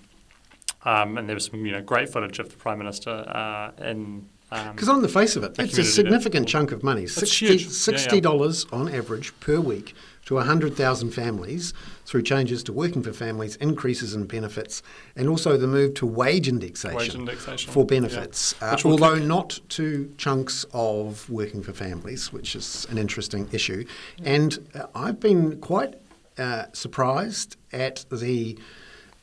[0.85, 4.29] Um, and there was some you know great footage of the prime minister uh, in.
[4.51, 7.05] Um, Because on the face of it, it's a significant chunk of money.
[7.05, 7.63] It's 60, huge.
[7.63, 8.21] Yeah, $60 yeah.
[8.21, 9.95] dollars on average per week
[10.27, 11.75] to 100,000 families
[12.07, 14.83] through changes to working for families, increases in benefits,
[15.17, 17.87] and also the move to wage indexation, Wage indexation, for yeah.
[18.01, 23.49] benefits, uh, although kick- not to chunks of working for families, which is an interesting
[23.53, 23.85] issue.
[24.23, 25.95] And uh, I've been quite
[26.39, 28.59] uh, surprised at the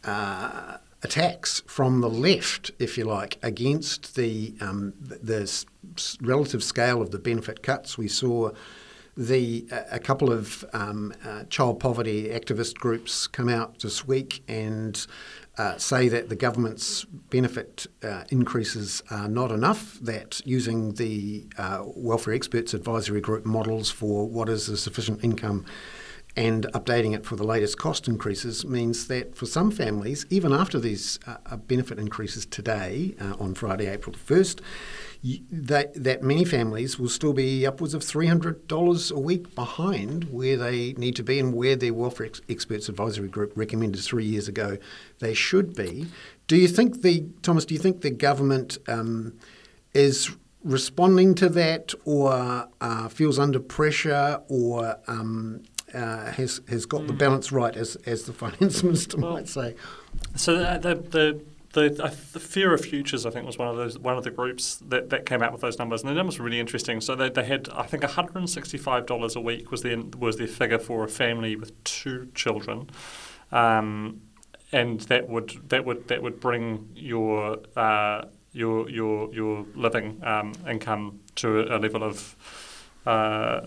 [0.04, 5.66] uh, attacks from the left, if you like, against the um, the, the s-
[5.98, 7.98] s- relative scale of the benefit cuts.
[7.98, 8.52] We saw
[9.18, 15.06] the a couple of um, uh, child poverty activist groups come out this week and.
[15.58, 21.84] Uh, say that the government's benefit uh, increases are not enough, that using the uh,
[21.86, 25.66] Welfare Experts Advisory Group models for what is a sufficient income
[26.36, 30.80] and updating it for the latest cost increases means that for some families, even after
[30.80, 34.62] these uh, benefit increases today, uh, on Friday, April 1st,
[35.24, 40.56] y- that, that many families will still be upwards of $300 a week behind where
[40.56, 44.48] they need to be and where their Welfare Ex- Experts Advisory Group recommended three years
[44.48, 44.78] ago
[45.20, 46.08] they should be.
[46.48, 49.34] Do you think the, Thomas, do you think the government um,
[49.94, 50.32] is
[50.64, 57.14] responding to that or uh, feels under pressure or um, uh, has has got the
[57.14, 59.76] balance right, as as the finance minister Well, might say.
[60.36, 61.42] So the the
[61.74, 64.32] the, the, the fear of futures, I think, was one of those one of the
[64.32, 67.02] groups that, that came out with those numbers, and the numbers were really interesting.
[67.02, 69.82] So they, they had, I think, one hundred and sixty five dollars a week was
[69.82, 72.90] the was the figure for a family with two children,
[73.52, 74.22] um,
[74.72, 80.54] and that would that would that would bring your uh, your your your living um,
[80.68, 82.36] income to a level of.
[83.06, 83.62] Uh,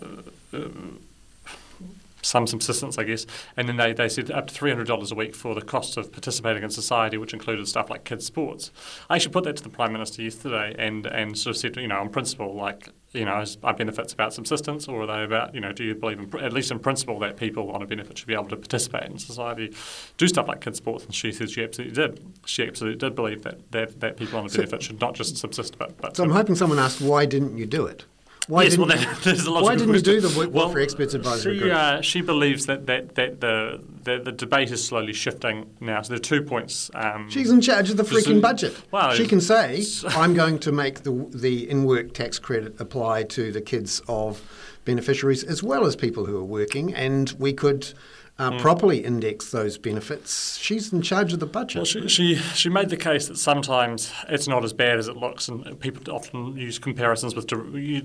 [2.25, 3.27] some subsistence, I guess.
[3.57, 6.63] And then they, they said up to $300 a week for the cost of participating
[6.63, 8.71] in society, which included stuff like kids' sports.
[9.11, 11.89] I actually put that to the Prime Minister yesterday and, and sort of said, you
[11.89, 15.61] know, on principle, like, you know, are benefits about subsistence or are they about, you
[15.61, 18.27] know, do you believe, in, at least in principle, that people on a benefit should
[18.27, 19.73] be able to participate in society,
[20.17, 21.05] do stuff like kids' sports?
[21.05, 22.25] And she said she absolutely did.
[22.45, 25.37] She absolutely did believe that, that, that people on a So- benefit should not just
[25.37, 28.05] subsist, but, but So I'm hoping someone asked, why didn't you do it?
[28.47, 30.53] Why yes, didn't well, you, that, there's a lot why didn't you do the question.
[30.53, 31.73] Wel- Welfare Experts Advisory she, Group?
[31.73, 36.03] Uh, she believes that, that, that the, the the debate is slowly shifting now.
[36.03, 36.91] So there are two points.
[36.95, 38.77] Um, She's in charge of the freaking budget.
[38.91, 43.51] well, she can say, "I'm going to make the the in-work tax credit apply to
[43.51, 44.43] the kids of
[44.85, 47.93] beneficiaries as well as people who are working, and we could
[48.37, 48.59] uh, Hmm.
[48.59, 51.77] properly index those benefits." She's in charge of the budget.
[51.77, 55.17] Well, she, she she made the case that sometimes it's not as bad as it
[55.17, 57.51] looks, and people often use comparisons with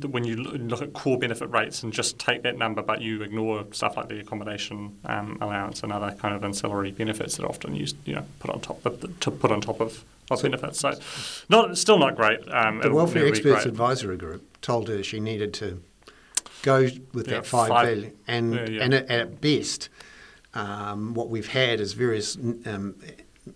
[0.06, 3.66] when you look at core benefit rates and just take that number, but you ignore
[3.72, 7.76] stuff like the accommodation um, allowance and other kind of ancillary benefits that are often
[7.76, 10.80] used, you know, put on top of, to put on top of, of benefits.
[10.80, 10.94] So,
[11.50, 12.40] not still not great.
[12.52, 13.66] Um, the Welfare Experts.
[13.66, 15.82] Advisory Group told her she needed to
[16.62, 18.84] go with Yeah, that five five- billion, and yeah, yeah.
[18.84, 19.90] and at, at best,
[20.60, 22.38] um, what we've had is various
[22.72, 22.96] um,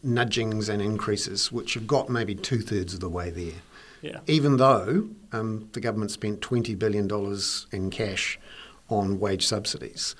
[0.02, 3.60] nudgings and increases, which have got maybe two thirds of the way there.
[4.02, 4.20] Yeah.
[4.28, 4.89] Even though
[5.32, 8.39] um, the government spent twenty billion dollars in cash
[8.89, 10.16] on wage subsidies.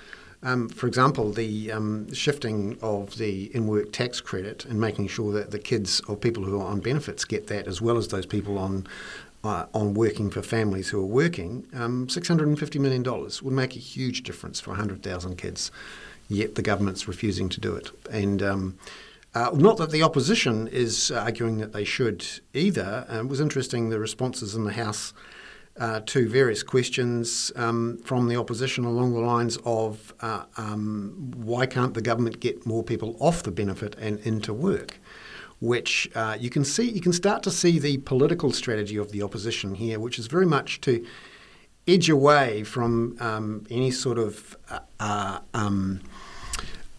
[0.46, 5.52] Um, for example, the um, shifting of the in-work tax credit and making sure that
[5.52, 8.58] the kids or people who are on benefits get that, as well as those people
[8.58, 8.86] on
[9.44, 13.42] uh, on working for families who are working, um, six hundred and fifty million dollars
[13.44, 15.72] would make a huge difference for hundred thousand kids.
[16.34, 18.42] Yet the government's refusing to do it, and.
[18.42, 18.78] Um,
[19.36, 23.04] uh, not that the opposition is arguing that they should either.
[23.12, 25.12] Uh, it was interesting the responses in the House
[25.78, 31.66] uh, to various questions um, from the opposition along the lines of uh, um, why
[31.66, 35.00] can't the government get more people off the benefit and into work?
[35.60, 39.24] Which uh, you can see, you can start to see the political strategy of the
[39.24, 41.04] opposition here, which is very much to
[41.88, 46.02] edge away from um, any sort of uh, uh, um,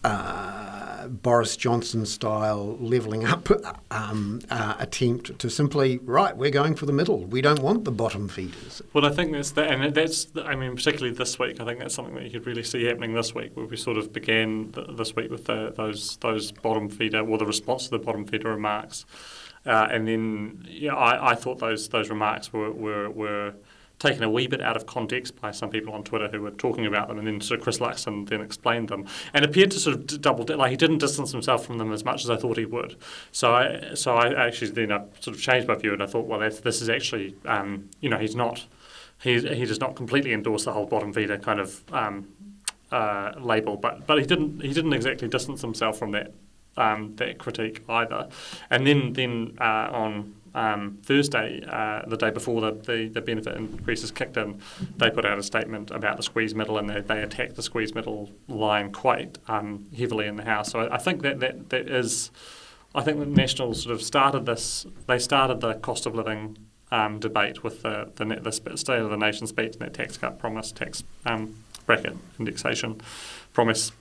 [0.03, 3.49] uh, Boris Johnson style levelling up
[3.91, 7.25] um, uh, attempt to simply, right, we're going for the middle.
[7.25, 8.83] We don't want the bottom feeders.
[8.93, 11.95] Well, I think that's that, and that's, I mean, particularly this week, I think that's
[11.95, 14.89] something that you could really see happening this week, where we sort of began th-
[14.95, 18.49] this week with the, those those bottom feeder, or the response to the bottom feeder
[18.49, 19.05] remarks.
[19.65, 23.53] Uh, and then, yeah, I, I thought those those remarks were, were, were
[23.99, 26.85] taken a wee bit out of context by some people on Twitter who were talking
[26.85, 29.95] about them, and then sort of Chris Luxon then explained them, and appeared to sort
[29.95, 32.65] of double like he didn't distance himself from them as much as I thought he
[32.65, 32.95] would.
[33.31, 36.25] So I so I actually then I sort of changed my view, and I thought,
[36.25, 38.65] well, this is actually um, you know he's not
[39.21, 42.27] he he does not completely endorse the whole bottom feeder kind of um,
[42.91, 46.33] uh, label, but but he didn't he didn't exactly distance himself from that
[46.77, 48.27] um, that critique either,
[48.69, 53.57] and then then uh, on um, Thursday, uh, the day before the, the, the, benefit
[53.57, 54.61] increases kicked in,
[54.95, 57.93] they put out a statement about the squeeze middle and they, they attacked the squeeze
[57.93, 60.71] middle line quite um, heavily in the House.
[60.71, 62.31] So I, I, think that, that that is,
[62.95, 66.57] I think the Nationals sort of started this, they started the cost of living
[66.89, 70.39] um, debate with the, the, the, State of the Nation speech and that tax cut
[70.39, 71.53] promise, tax um,
[71.85, 73.01] bracket indexation
[73.51, 73.91] promise.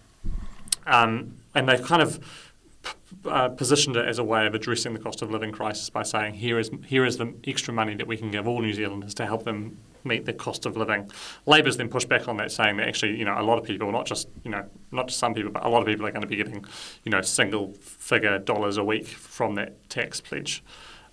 [0.86, 2.20] Um, and they kind of
[3.26, 6.34] uh, positioned it as a way of addressing the cost of living crisis by saying
[6.34, 9.26] here is here is the extra money that we can give all New Zealanders to
[9.26, 11.10] help them meet the cost of living.
[11.46, 13.90] Labour's then pushed back on that, saying that actually, you know, a lot of people,
[13.90, 16.22] not just you know, not just some people, but a lot of people are going
[16.22, 16.64] to be getting,
[17.04, 20.62] you know, single figure dollars a week from that tax pledge.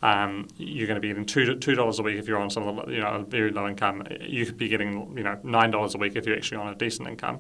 [0.03, 2.67] Um, you're going to be getting two two dollars a week if you're on some
[2.67, 4.03] of the, you know very low income.
[4.19, 6.75] You could be getting you know nine dollars a week if you're actually on a
[6.75, 7.39] decent income.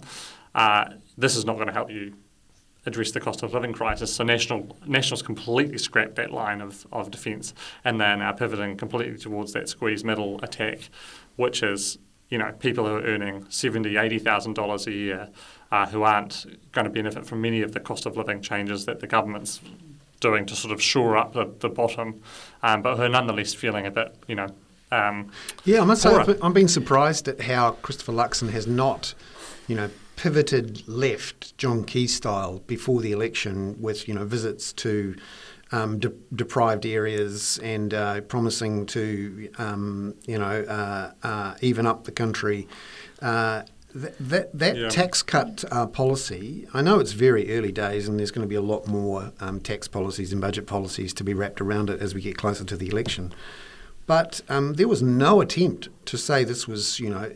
[0.53, 0.85] Uh,
[1.17, 2.13] this is not going to help you
[2.85, 4.13] address the cost of living crisis.
[4.13, 9.17] So National Nationals completely scrapped that line of, of defence and they're now pivoting completely
[9.17, 10.89] towards that squeeze middle attack,
[11.35, 11.97] which is
[12.29, 15.29] you know people who are earning seventy, eighty thousand dollars a year,
[15.71, 18.99] uh, who aren't going to benefit from many of the cost of living changes that
[18.99, 19.61] the government's
[20.19, 22.21] doing to sort of shore up the, the bottom,
[22.61, 24.47] um, but who are nonetheless feeling a bit you know.
[24.93, 25.31] Um,
[25.63, 29.13] yeah, I must say I'm being surprised at how Christopher Luxon has not,
[29.67, 29.89] you know,
[30.21, 35.15] pivoted left, John Key style, before the election with you know visits to
[35.71, 42.03] um, de- deprived areas and uh, promising to um, you know uh, uh, even up
[42.03, 42.67] the country.
[43.19, 43.63] Uh,
[43.95, 44.89] that that, that yeah.
[44.89, 48.55] tax cut uh, policy, I know it's very early days, and there's going to be
[48.55, 52.13] a lot more um, tax policies and budget policies to be wrapped around it as
[52.13, 53.33] we get closer to the election.
[54.05, 57.31] But um, there was no attempt to say this was, you know,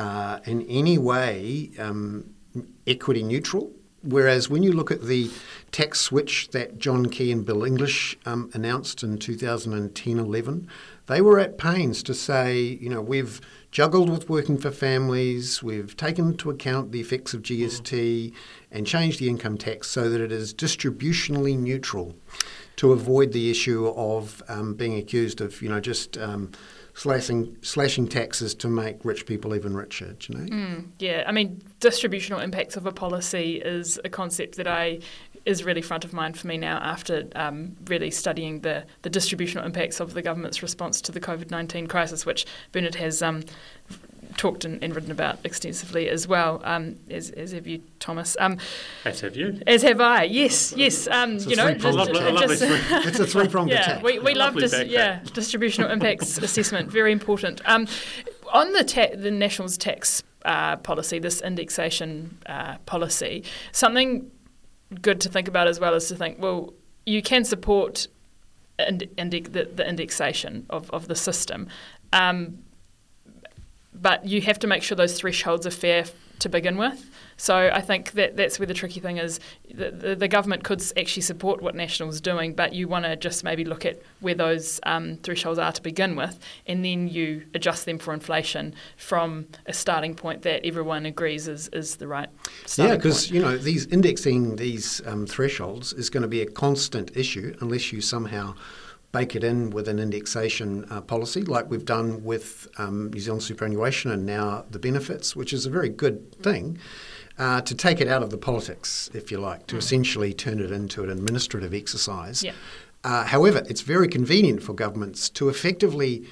[0.00, 2.24] uh, in any way um,
[2.86, 3.70] equity neutral.
[4.02, 5.30] Whereas when you look at the
[5.72, 10.66] tax switch that John Key and Bill English um, announced in 2010 11,
[11.06, 15.94] they were at pains to say, you know, we've juggled with working for families, we've
[15.98, 18.32] taken into account the effects of GST
[18.72, 22.16] and changed the income tax so that it is distributionally neutral
[22.76, 26.16] to avoid the issue of um, being accused of, you know, just.
[26.16, 26.52] Um,
[27.00, 30.12] slashing slashing taxes to make rich people even richer.
[30.18, 30.50] Do you know?
[30.50, 34.98] Mm, yeah, I mean, distributional impacts of a policy is a concept that I
[35.46, 39.64] is really front of mind for me now after um, really studying the, the distributional
[39.64, 43.44] impacts of the government's response to the COVID 19 crisis, which Bernard has um,
[44.36, 48.36] talked and, and, written about extensively as well, um, as, as have you, Thomas.
[48.40, 48.58] Um,
[49.04, 49.60] as have you.
[49.66, 50.24] As have I.
[50.24, 51.06] Yes, yes.
[51.08, 52.62] Um, you know, just, just,
[53.06, 54.02] it's a three pronged yeah, attack.
[54.02, 56.90] We, we love dis- yeah distributional impacts assessment.
[56.90, 57.60] Very important.
[57.64, 57.86] Um,
[58.52, 64.30] on the ta- the Nationals tax uh, policy, this indexation uh, policy, something
[65.02, 66.72] good to think about as well is to think, well,
[67.06, 68.08] you can support
[68.78, 71.68] ind- indi- the, the, indexation of, of the system.
[72.12, 72.58] Um,
[74.00, 76.04] but you have to make sure those thresholds are fair
[76.40, 77.06] to begin with.
[77.36, 79.40] So I think that that's where the tricky thing is.
[79.72, 83.44] The, the, the government could actually support what National's doing, but you want to just
[83.44, 87.86] maybe look at where those um, thresholds are to begin with, and then you adjust
[87.86, 92.28] them for inflation from a starting point that everyone agrees is, is the right
[92.76, 97.16] Yeah, because you know these indexing these um, thresholds is going to be a constant
[97.16, 98.54] issue unless you somehow
[99.12, 103.42] bake it in with an indexation uh, policy, like we've done with um, New Zealand
[103.42, 106.78] superannuation and now the benefits, which is a very good thing.
[107.38, 109.78] Uh, to take it out of the politics, if you like, to mm.
[109.78, 112.42] essentially turn it into an administrative exercise.
[112.42, 112.52] Yeah.
[113.02, 116.26] Uh, however, it's very convenient for governments to effectively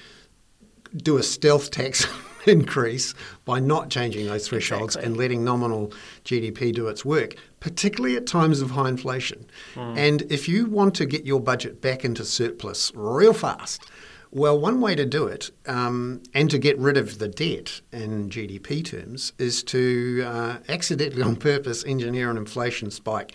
[0.94, 2.06] do a stealth tax
[2.46, 3.14] increase
[3.44, 5.06] by not changing those thresholds Exactly.
[5.06, 5.92] and letting nominal
[6.24, 9.46] GDP do its work, particularly at times of high inflation.
[9.76, 13.84] And if you want to get your budget back into surplus real fast,
[14.30, 18.28] well, one way to do it um, and to get rid of the debt in
[18.28, 23.32] GDP terms is to uh, accidentally, on purpose, engineer an inflation spike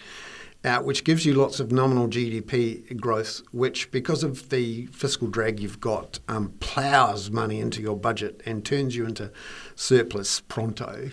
[0.64, 5.82] which gives you lots of nominal GDP growth, which, because of the fiscal drag you've
[5.82, 9.32] got, um, ploughs money into your budget and turns you into
[9.76, 11.10] surplus pronto.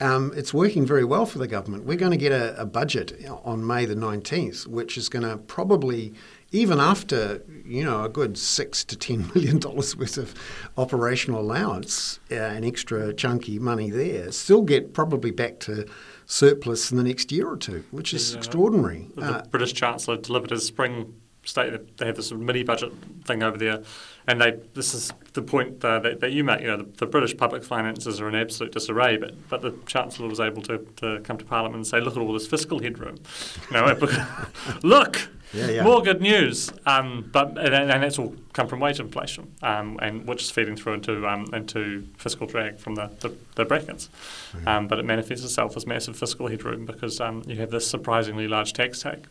[0.00, 1.84] Um, it's working very well for the government.
[1.84, 5.36] We're going to get a, a budget on May the 19th, which is going to
[5.36, 6.14] probably,
[6.50, 10.34] even after you know a good six to ten million dollars worth of
[10.76, 15.86] operational allowance, uh, an extra chunky money there, still get probably back to
[16.26, 18.38] surplus in the next year or two, which is Yeah.
[18.38, 19.08] extraordinary.
[19.16, 21.14] The Uh, British Chancellor delivered his spring
[21.44, 21.96] statement.
[21.98, 22.92] They have this mini budget
[23.26, 23.82] thing over there,
[24.26, 26.60] and they this is the point that, that you make.
[26.62, 30.28] You know, the, the British public finances are in absolute disarray, but but the Chancellor
[30.28, 33.16] was able to, to come to Parliament and say, look at all this fiscal headroom.
[33.70, 33.98] You know,
[34.82, 35.28] look.
[35.54, 35.84] Yeah, yeah.
[35.84, 40.26] More good news, um, but and, and that's all come from wage inflation, um, and
[40.26, 44.10] which is feeding through into um, into fiscal drag from the, the, the brackets.
[44.66, 48.48] Um, but it manifests itself as massive fiscal headroom because um, you have this surprisingly
[48.48, 49.24] large tax take.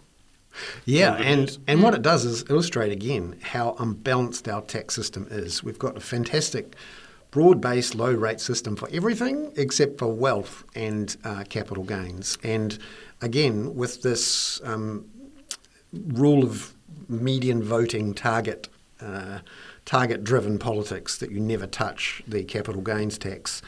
[0.85, 1.59] Yeah, and, news.
[1.67, 5.63] and what it does is illustrate again how unbalanced our tax system is.
[5.63, 6.75] We've got a fantastic
[7.31, 12.37] broad based low rate system for everything except for wealth and uh, capital gains.
[12.43, 12.77] And
[13.21, 15.09] again, with this um,
[15.93, 16.73] rule of
[17.07, 18.69] median voting target.
[19.01, 19.39] Uh,
[19.85, 23.61] target driven politics that you never touch the capital gains tax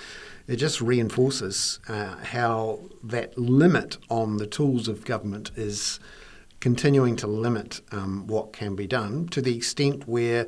[0.47, 5.99] it just reinforces uh, how that limit on the tools of government is
[6.59, 10.47] continuing to limit um, what can be done to the extent where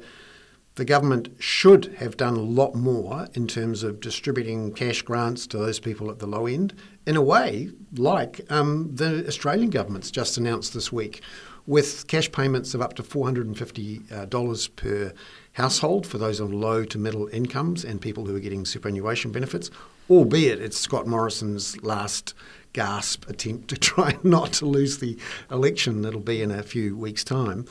[0.75, 5.57] the government should have done a lot more in terms of distributing cash grants to
[5.57, 6.71] those people at the low end,
[7.07, 11.21] in a way like um, the Australian government's just announced this week,
[11.67, 15.13] with cash payments of up to $450 per
[15.51, 19.69] household for those on low to middle incomes and people who are getting superannuation benefits,
[20.09, 22.33] albeit it's Scott Morrison's last
[22.71, 25.17] gasp attempt to try not to lose the
[25.51, 27.65] election that'll be in a few weeks' time.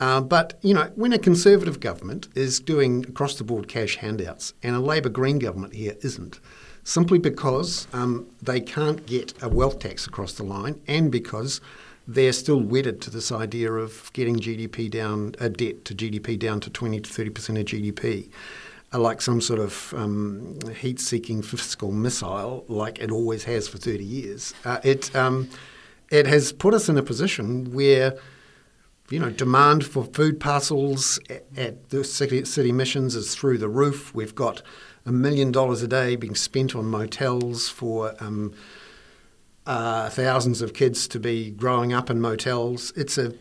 [0.00, 4.54] Uh, but, you know, when a Conservative government is doing across the board cash handouts
[4.62, 6.40] and a Labour Green government here isn't,
[6.84, 11.60] simply because um, they can't get a wealth tax across the line and because
[12.06, 16.60] they're still wedded to this idea of getting GDP down, uh, debt to GDP down
[16.60, 18.28] to 20 to 30% of GDP
[18.92, 24.04] are like some sort of um, heat-seeking fiscal missile, like it always has for 30
[24.04, 24.54] years.
[24.64, 25.48] Uh, it um,
[26.10, 28.18] it has put us in a position where,
[29.08, 33.68] you know, demand for food parcels at, at the city, city missions is through the
[33.68, 34.14] roof.
[34.14, 34.60] We've got
[35.06, 38.14] a million dollars a day being spent on motels for.
[38.20, 38.52] Um,
[39.66, 42.92] uh, thousands of kids to be growing up in motels.
[42.96, 43.34] It's a,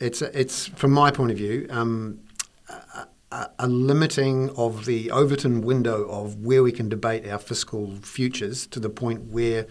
[0.00, 2.20] it's a, it's from my point of view, um,
[3.30, 8.66] a, a, limiting of the Overton window of where we can debate our fiscal futures
[8.68, 9.66] to the point where,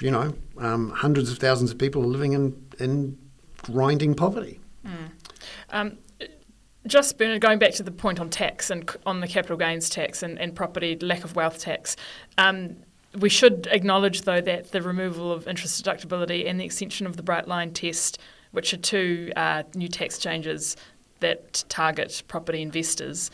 [0.00, 3.18] you know, um, hundreds of thousands of people are living in in
[3.62, 4.60] grinding poverty.
[5.70, 5.98] Um,
[6.86, 10.22] just Bernard, going back to the point on tax and on the capital gains tax
[10.22, 11.96] and, and property lack of wealth tax,
[12.38, 12.76] um,
[13.18, 17.22] we should acknowledge though that the removal of interest deductibility and the extension of the
[17.22, 18.18] bright line test,
[18.52, 20.76] which are two uh, new tax changes
[21.20, 23.30] that target property investors,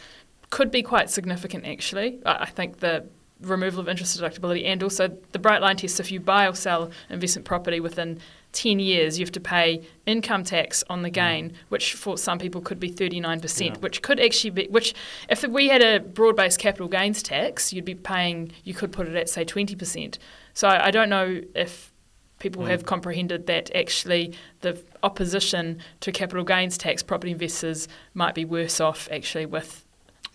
[0.51, 2.21] could be quite significant actually.
[2.25, 3.07] I think the
[3.41, 6.91] removal of interest deductibility and also the bright line test, if you buy or sell
[7.09, 8.19] investment property within
[8.53, 12.61] 10 years, you have to pay income tax on the gain, which for some people
[12.61, 13.81] could be 39%, Yeah.
[13.81, 14.95] which could actually be, which
[15.29, 19.07] if we had a broad based capital gains tax, you'd be paying, you could put
[19.07, 20.19] it at, say, 20%.
[20.55, 21.93] So I, I don't know if
[22.39, 22.69] people Mm.
[22.69, 28.81] have comprehended that actually the opposition to capital gains tax, property investors might be worse
[28.81, 29.85] off actually with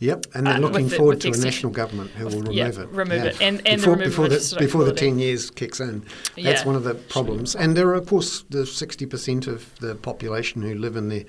[0.04, 2.68] Yep, and they're Uh, looking the- forward to a national government who will remove yeah,
[2.68, 2.90] it.
[2.90, 3.38] remove it.
[3.42, 6.04] And- and before, removal before the before the ten years kicks in.
[6.36, 6.66] That's Yeah.
[6.66, 7.56] one of the problems.
[7.56, 11.26] And there are, of course, the sixty percent of the population who live in the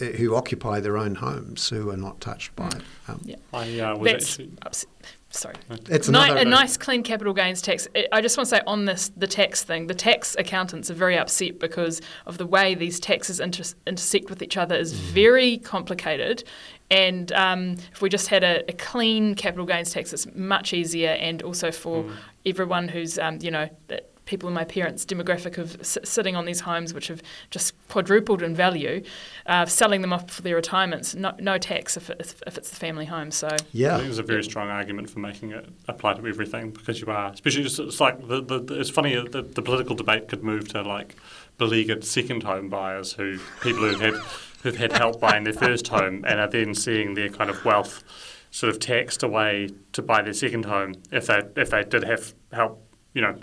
[0.00, 2.82] uh, who occupy their own homes who are not touched by it.
[3.08, 3.36] Um, Yeah.
[3.52, 4.86] I uh, was that's actually ups-
[5.30, 5.54] sorry.
[5.88, 7.86] It's Ni- a nice clean capital gains tax.
[7.96, 10.94] I- I just want to say on this, the tax thing, the tax accountants are
[10.94, 15.58] very upset because of the way these taxes inter- intersect with each other is very
[15.58, 16.44] complicated.
[16.90, 21.10] And um, if we just had a, a clean capital gains tax, it's much easier,
[21.10, 22.06] and also for
[22.46, 26.44] everyone who's, um, you know, that people in my parents' demographic of s- sitting on
[26.44, 29.02] these homes, which have just quadrupled in value,
[29.46, 32.76] uh, selling them off for their retirements, no, no tax if, it, if it's the
[32.76, 33.30] family home.
[33.30, 33.96] So yeah, I Yeah.
[33.96, 37.32] think there's a very strong argument for making it apply to everything because you are,
[37.32, 40.68] especially just, it's like the, the, the- it's funny the, the political debate could move
[40.68, 41.16] to like
[41.58, 44.14] beleaguered second home buyers who people who've had
[44.62, 48.02] who've had help buying their first home and are then seeing their kind of wealth
[48.50, 52.34] sort of taxed away to buy their second home if they if they did have
[52.52, 52.82] help,
[53.12, 53.38] you know,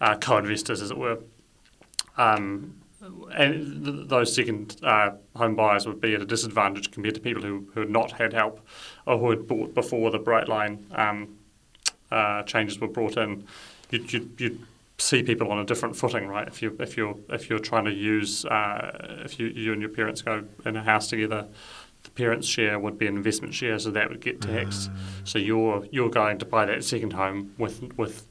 [0.00, 1.18] uh, co-investors as it were.
[2.16, 2.80] Um,
[3.34, 7.42] and th- those second uh, home buyers would be at a disadvantage compared to people
[7.42, 8.60] who, who had not had help
[9.06, 11.38] or who had bought before the Bright Line um,
[12.10, 13.46] uh, changes were brought in.
[13.90, 14.66] You'd, you'd, you'd
[14.98, 16.46] see people on a different footing, right?
[16.48, 19.90] If you if you're if you're trying to use uh, if you you and your
[19.90, 21.46] parents go in a house together,
[22.02, 24.90] the parents' share would be an investment share, so that would get taxed.
[25.24, 28.26] So you're you're going to buy that second home with with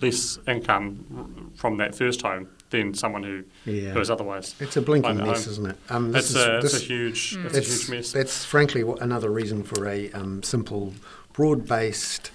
[0.00, 3.92] less income from that first home than someone who Yeah.
[3.92, 4.54] who is otherwise.
[4.60, 5.52] It's a blinking mess, home.
[5.52, 5.76] isn't it?
[5.88, 8.12] Um, this That's is- a, it's this- a huge it's a huge mess.
[8.12, 10.92] that's frankly another reason for a um, simple,
[11.32, 12.30] broad-based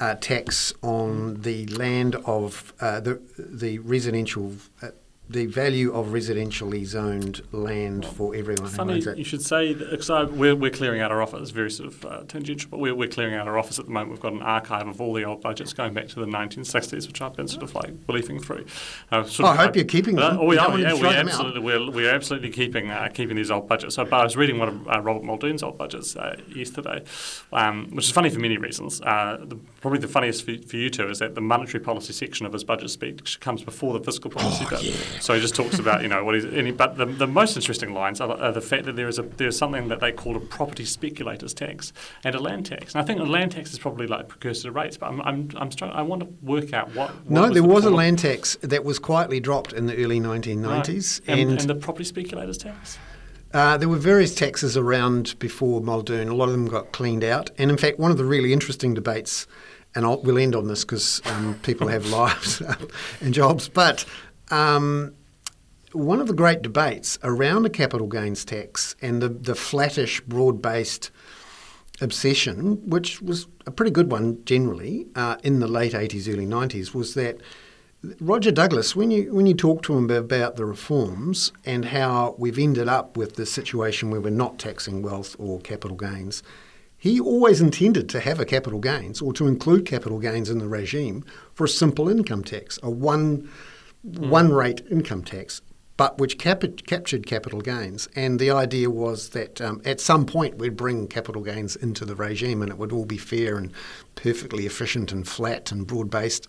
[0.00, 4.88] uh, tax on the land of uh, the the residential, uh,
[5.30, 10.54] the value of residentially zoned land for everyone Funny you should say that, because we're,
[10.56, 13.46] we're clearing out our office, very sort of uh, tangential, but we're, we're clearing out
[13.46, 14.12] our office at the moment.
[14.12, 17.20] We've got an archive of all the old budgets going back to the 1960s, which
[17.20, 18.64] I've been sort of like leafing through.
[19.12, 20.38] Uh, sort Oh, of- I hope you're keeping Uh, them.
[20.40, 21.34] oh, we are, yeah, we throw them out.
[21.34, 23.96] absolutely, we're, we're absolutely keeping uh, keeping these old budgets.
[23.96, 27.04] So, but I was reading one of uh, Robert Muldoon's old budgets uh, yesterday,
[27.52, 29.02] um, which is funny for many reasons.
[29.02, 32.46] Uh, the, probably the funniest for, for you two is that the monetary policy section
[32.46, 34.80] of his budget speech comes before the fiscal policy Oh, bit.
[35.20, 36.44] So he just talks about you know what he's.
[36.44, 39.18] Any, but the, the most interesting lines are, the- are the fact that there is
[39.18, 41.92] a there is something that they call a property speculators tax
[42.24, 42.94] and a land tax.
[42.94, 45.50] And I think a land tax is probably like precursor to rates, but I'm I'm,
[45.56, 47.10] I'm trying, I want to work out what.
[47.10, 50.20] what No, there the was a land tax that was quietly dropped in the early
[50.20, 51.38] 1990s, Right.
[51.38, 52.98] and, and, and the property speculators tax.
[53.54, 56.28] uh, there were various taxes around before Muldoon.
[56.28, 58.94] A lot of them got cleaned out, and in fact, one of the really interesting
[58.94, 59.46] debates,
[59.94, 62.62] and I'll, we'll end on this because um, people have lives
[63.20, 64.04] and jobs, but.
[64.50, 65.14] Um,
[65.92, 70.60] one of the great debates around a capital gains tax and the, the flattish, broad
[70.60, 71.10] based
[72.00, 76.94] obsession, which was a pretty good one generally uh, in the late 80s, early 90s,
[76.94, 77.38] was that
[78.20, 82.58] Roger Douglas, when you, when you talk to him about the reforms and how we've
[82.58, 86.42] ended up with the situation where we're not taxing wealth or capital gains,
[86.96, 90.68] he always intended to have a capital gains or to include capital gains in the
[90.68, 91.24] regime
[91.54, 93.50] for a simple income tax, a one,
[94.02, 95.60] one rate income tax
[95.98, 98.08] but which cap- captured capital gains.
[98.14, 102.14] And the idea was that um, at some point we'd bring capital gains into the
[102.14, 103.72] regime and it would all be fair and
[104.14, 106.46] perfectly efficient and flat and broad based.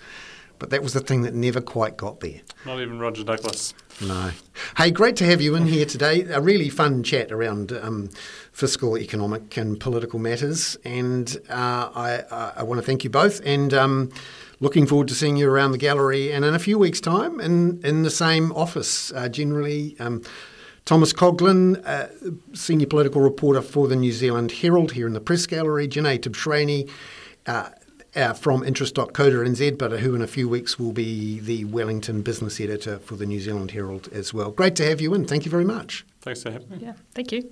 [0.59, 2.41] But that was the thing that never quite got there.
[2.65, 3.73] Not even Roger Douglas.
[4.01, 4.31] No.
[4.77, 6.23] Hey, great to have you in here today.
[6.23, 8.09] A really fun chat around um,
[8.51, 10.77] fiscal, economic, and political matters.
[10.83, 13.41] And uh, I, I, I want to thank you both.
[13.45, 14.11] And um,
[14.59, 17.81] looking forward to seeing you around the gallery and in a few weeks' time in,
[17.83, 19.95] in the same office, uh, generally.
[19.99, 20.21] Um,
[20.85, 22.07] Thomas Coughlan, uh,
[22.55, 25.87] senior political reporter for the New Zealand Herald here in the press gallery.
[25.87, 26.89] Jenee Tibshraeny,
[27.45, 27.69] uh,
[28.15, 32.97] uh, from interest.co.nz, but who in a few weeks will be the Wellington business editor
[32.99, 34.51] for the New Zealand Herald as well.
[34.51, 35.25] Great to have you in.
[35.25, 36.05] Thank you very much.
[36.21, 36.77] Thanks for having me.
[36.81, 37.49] yeah, thank you.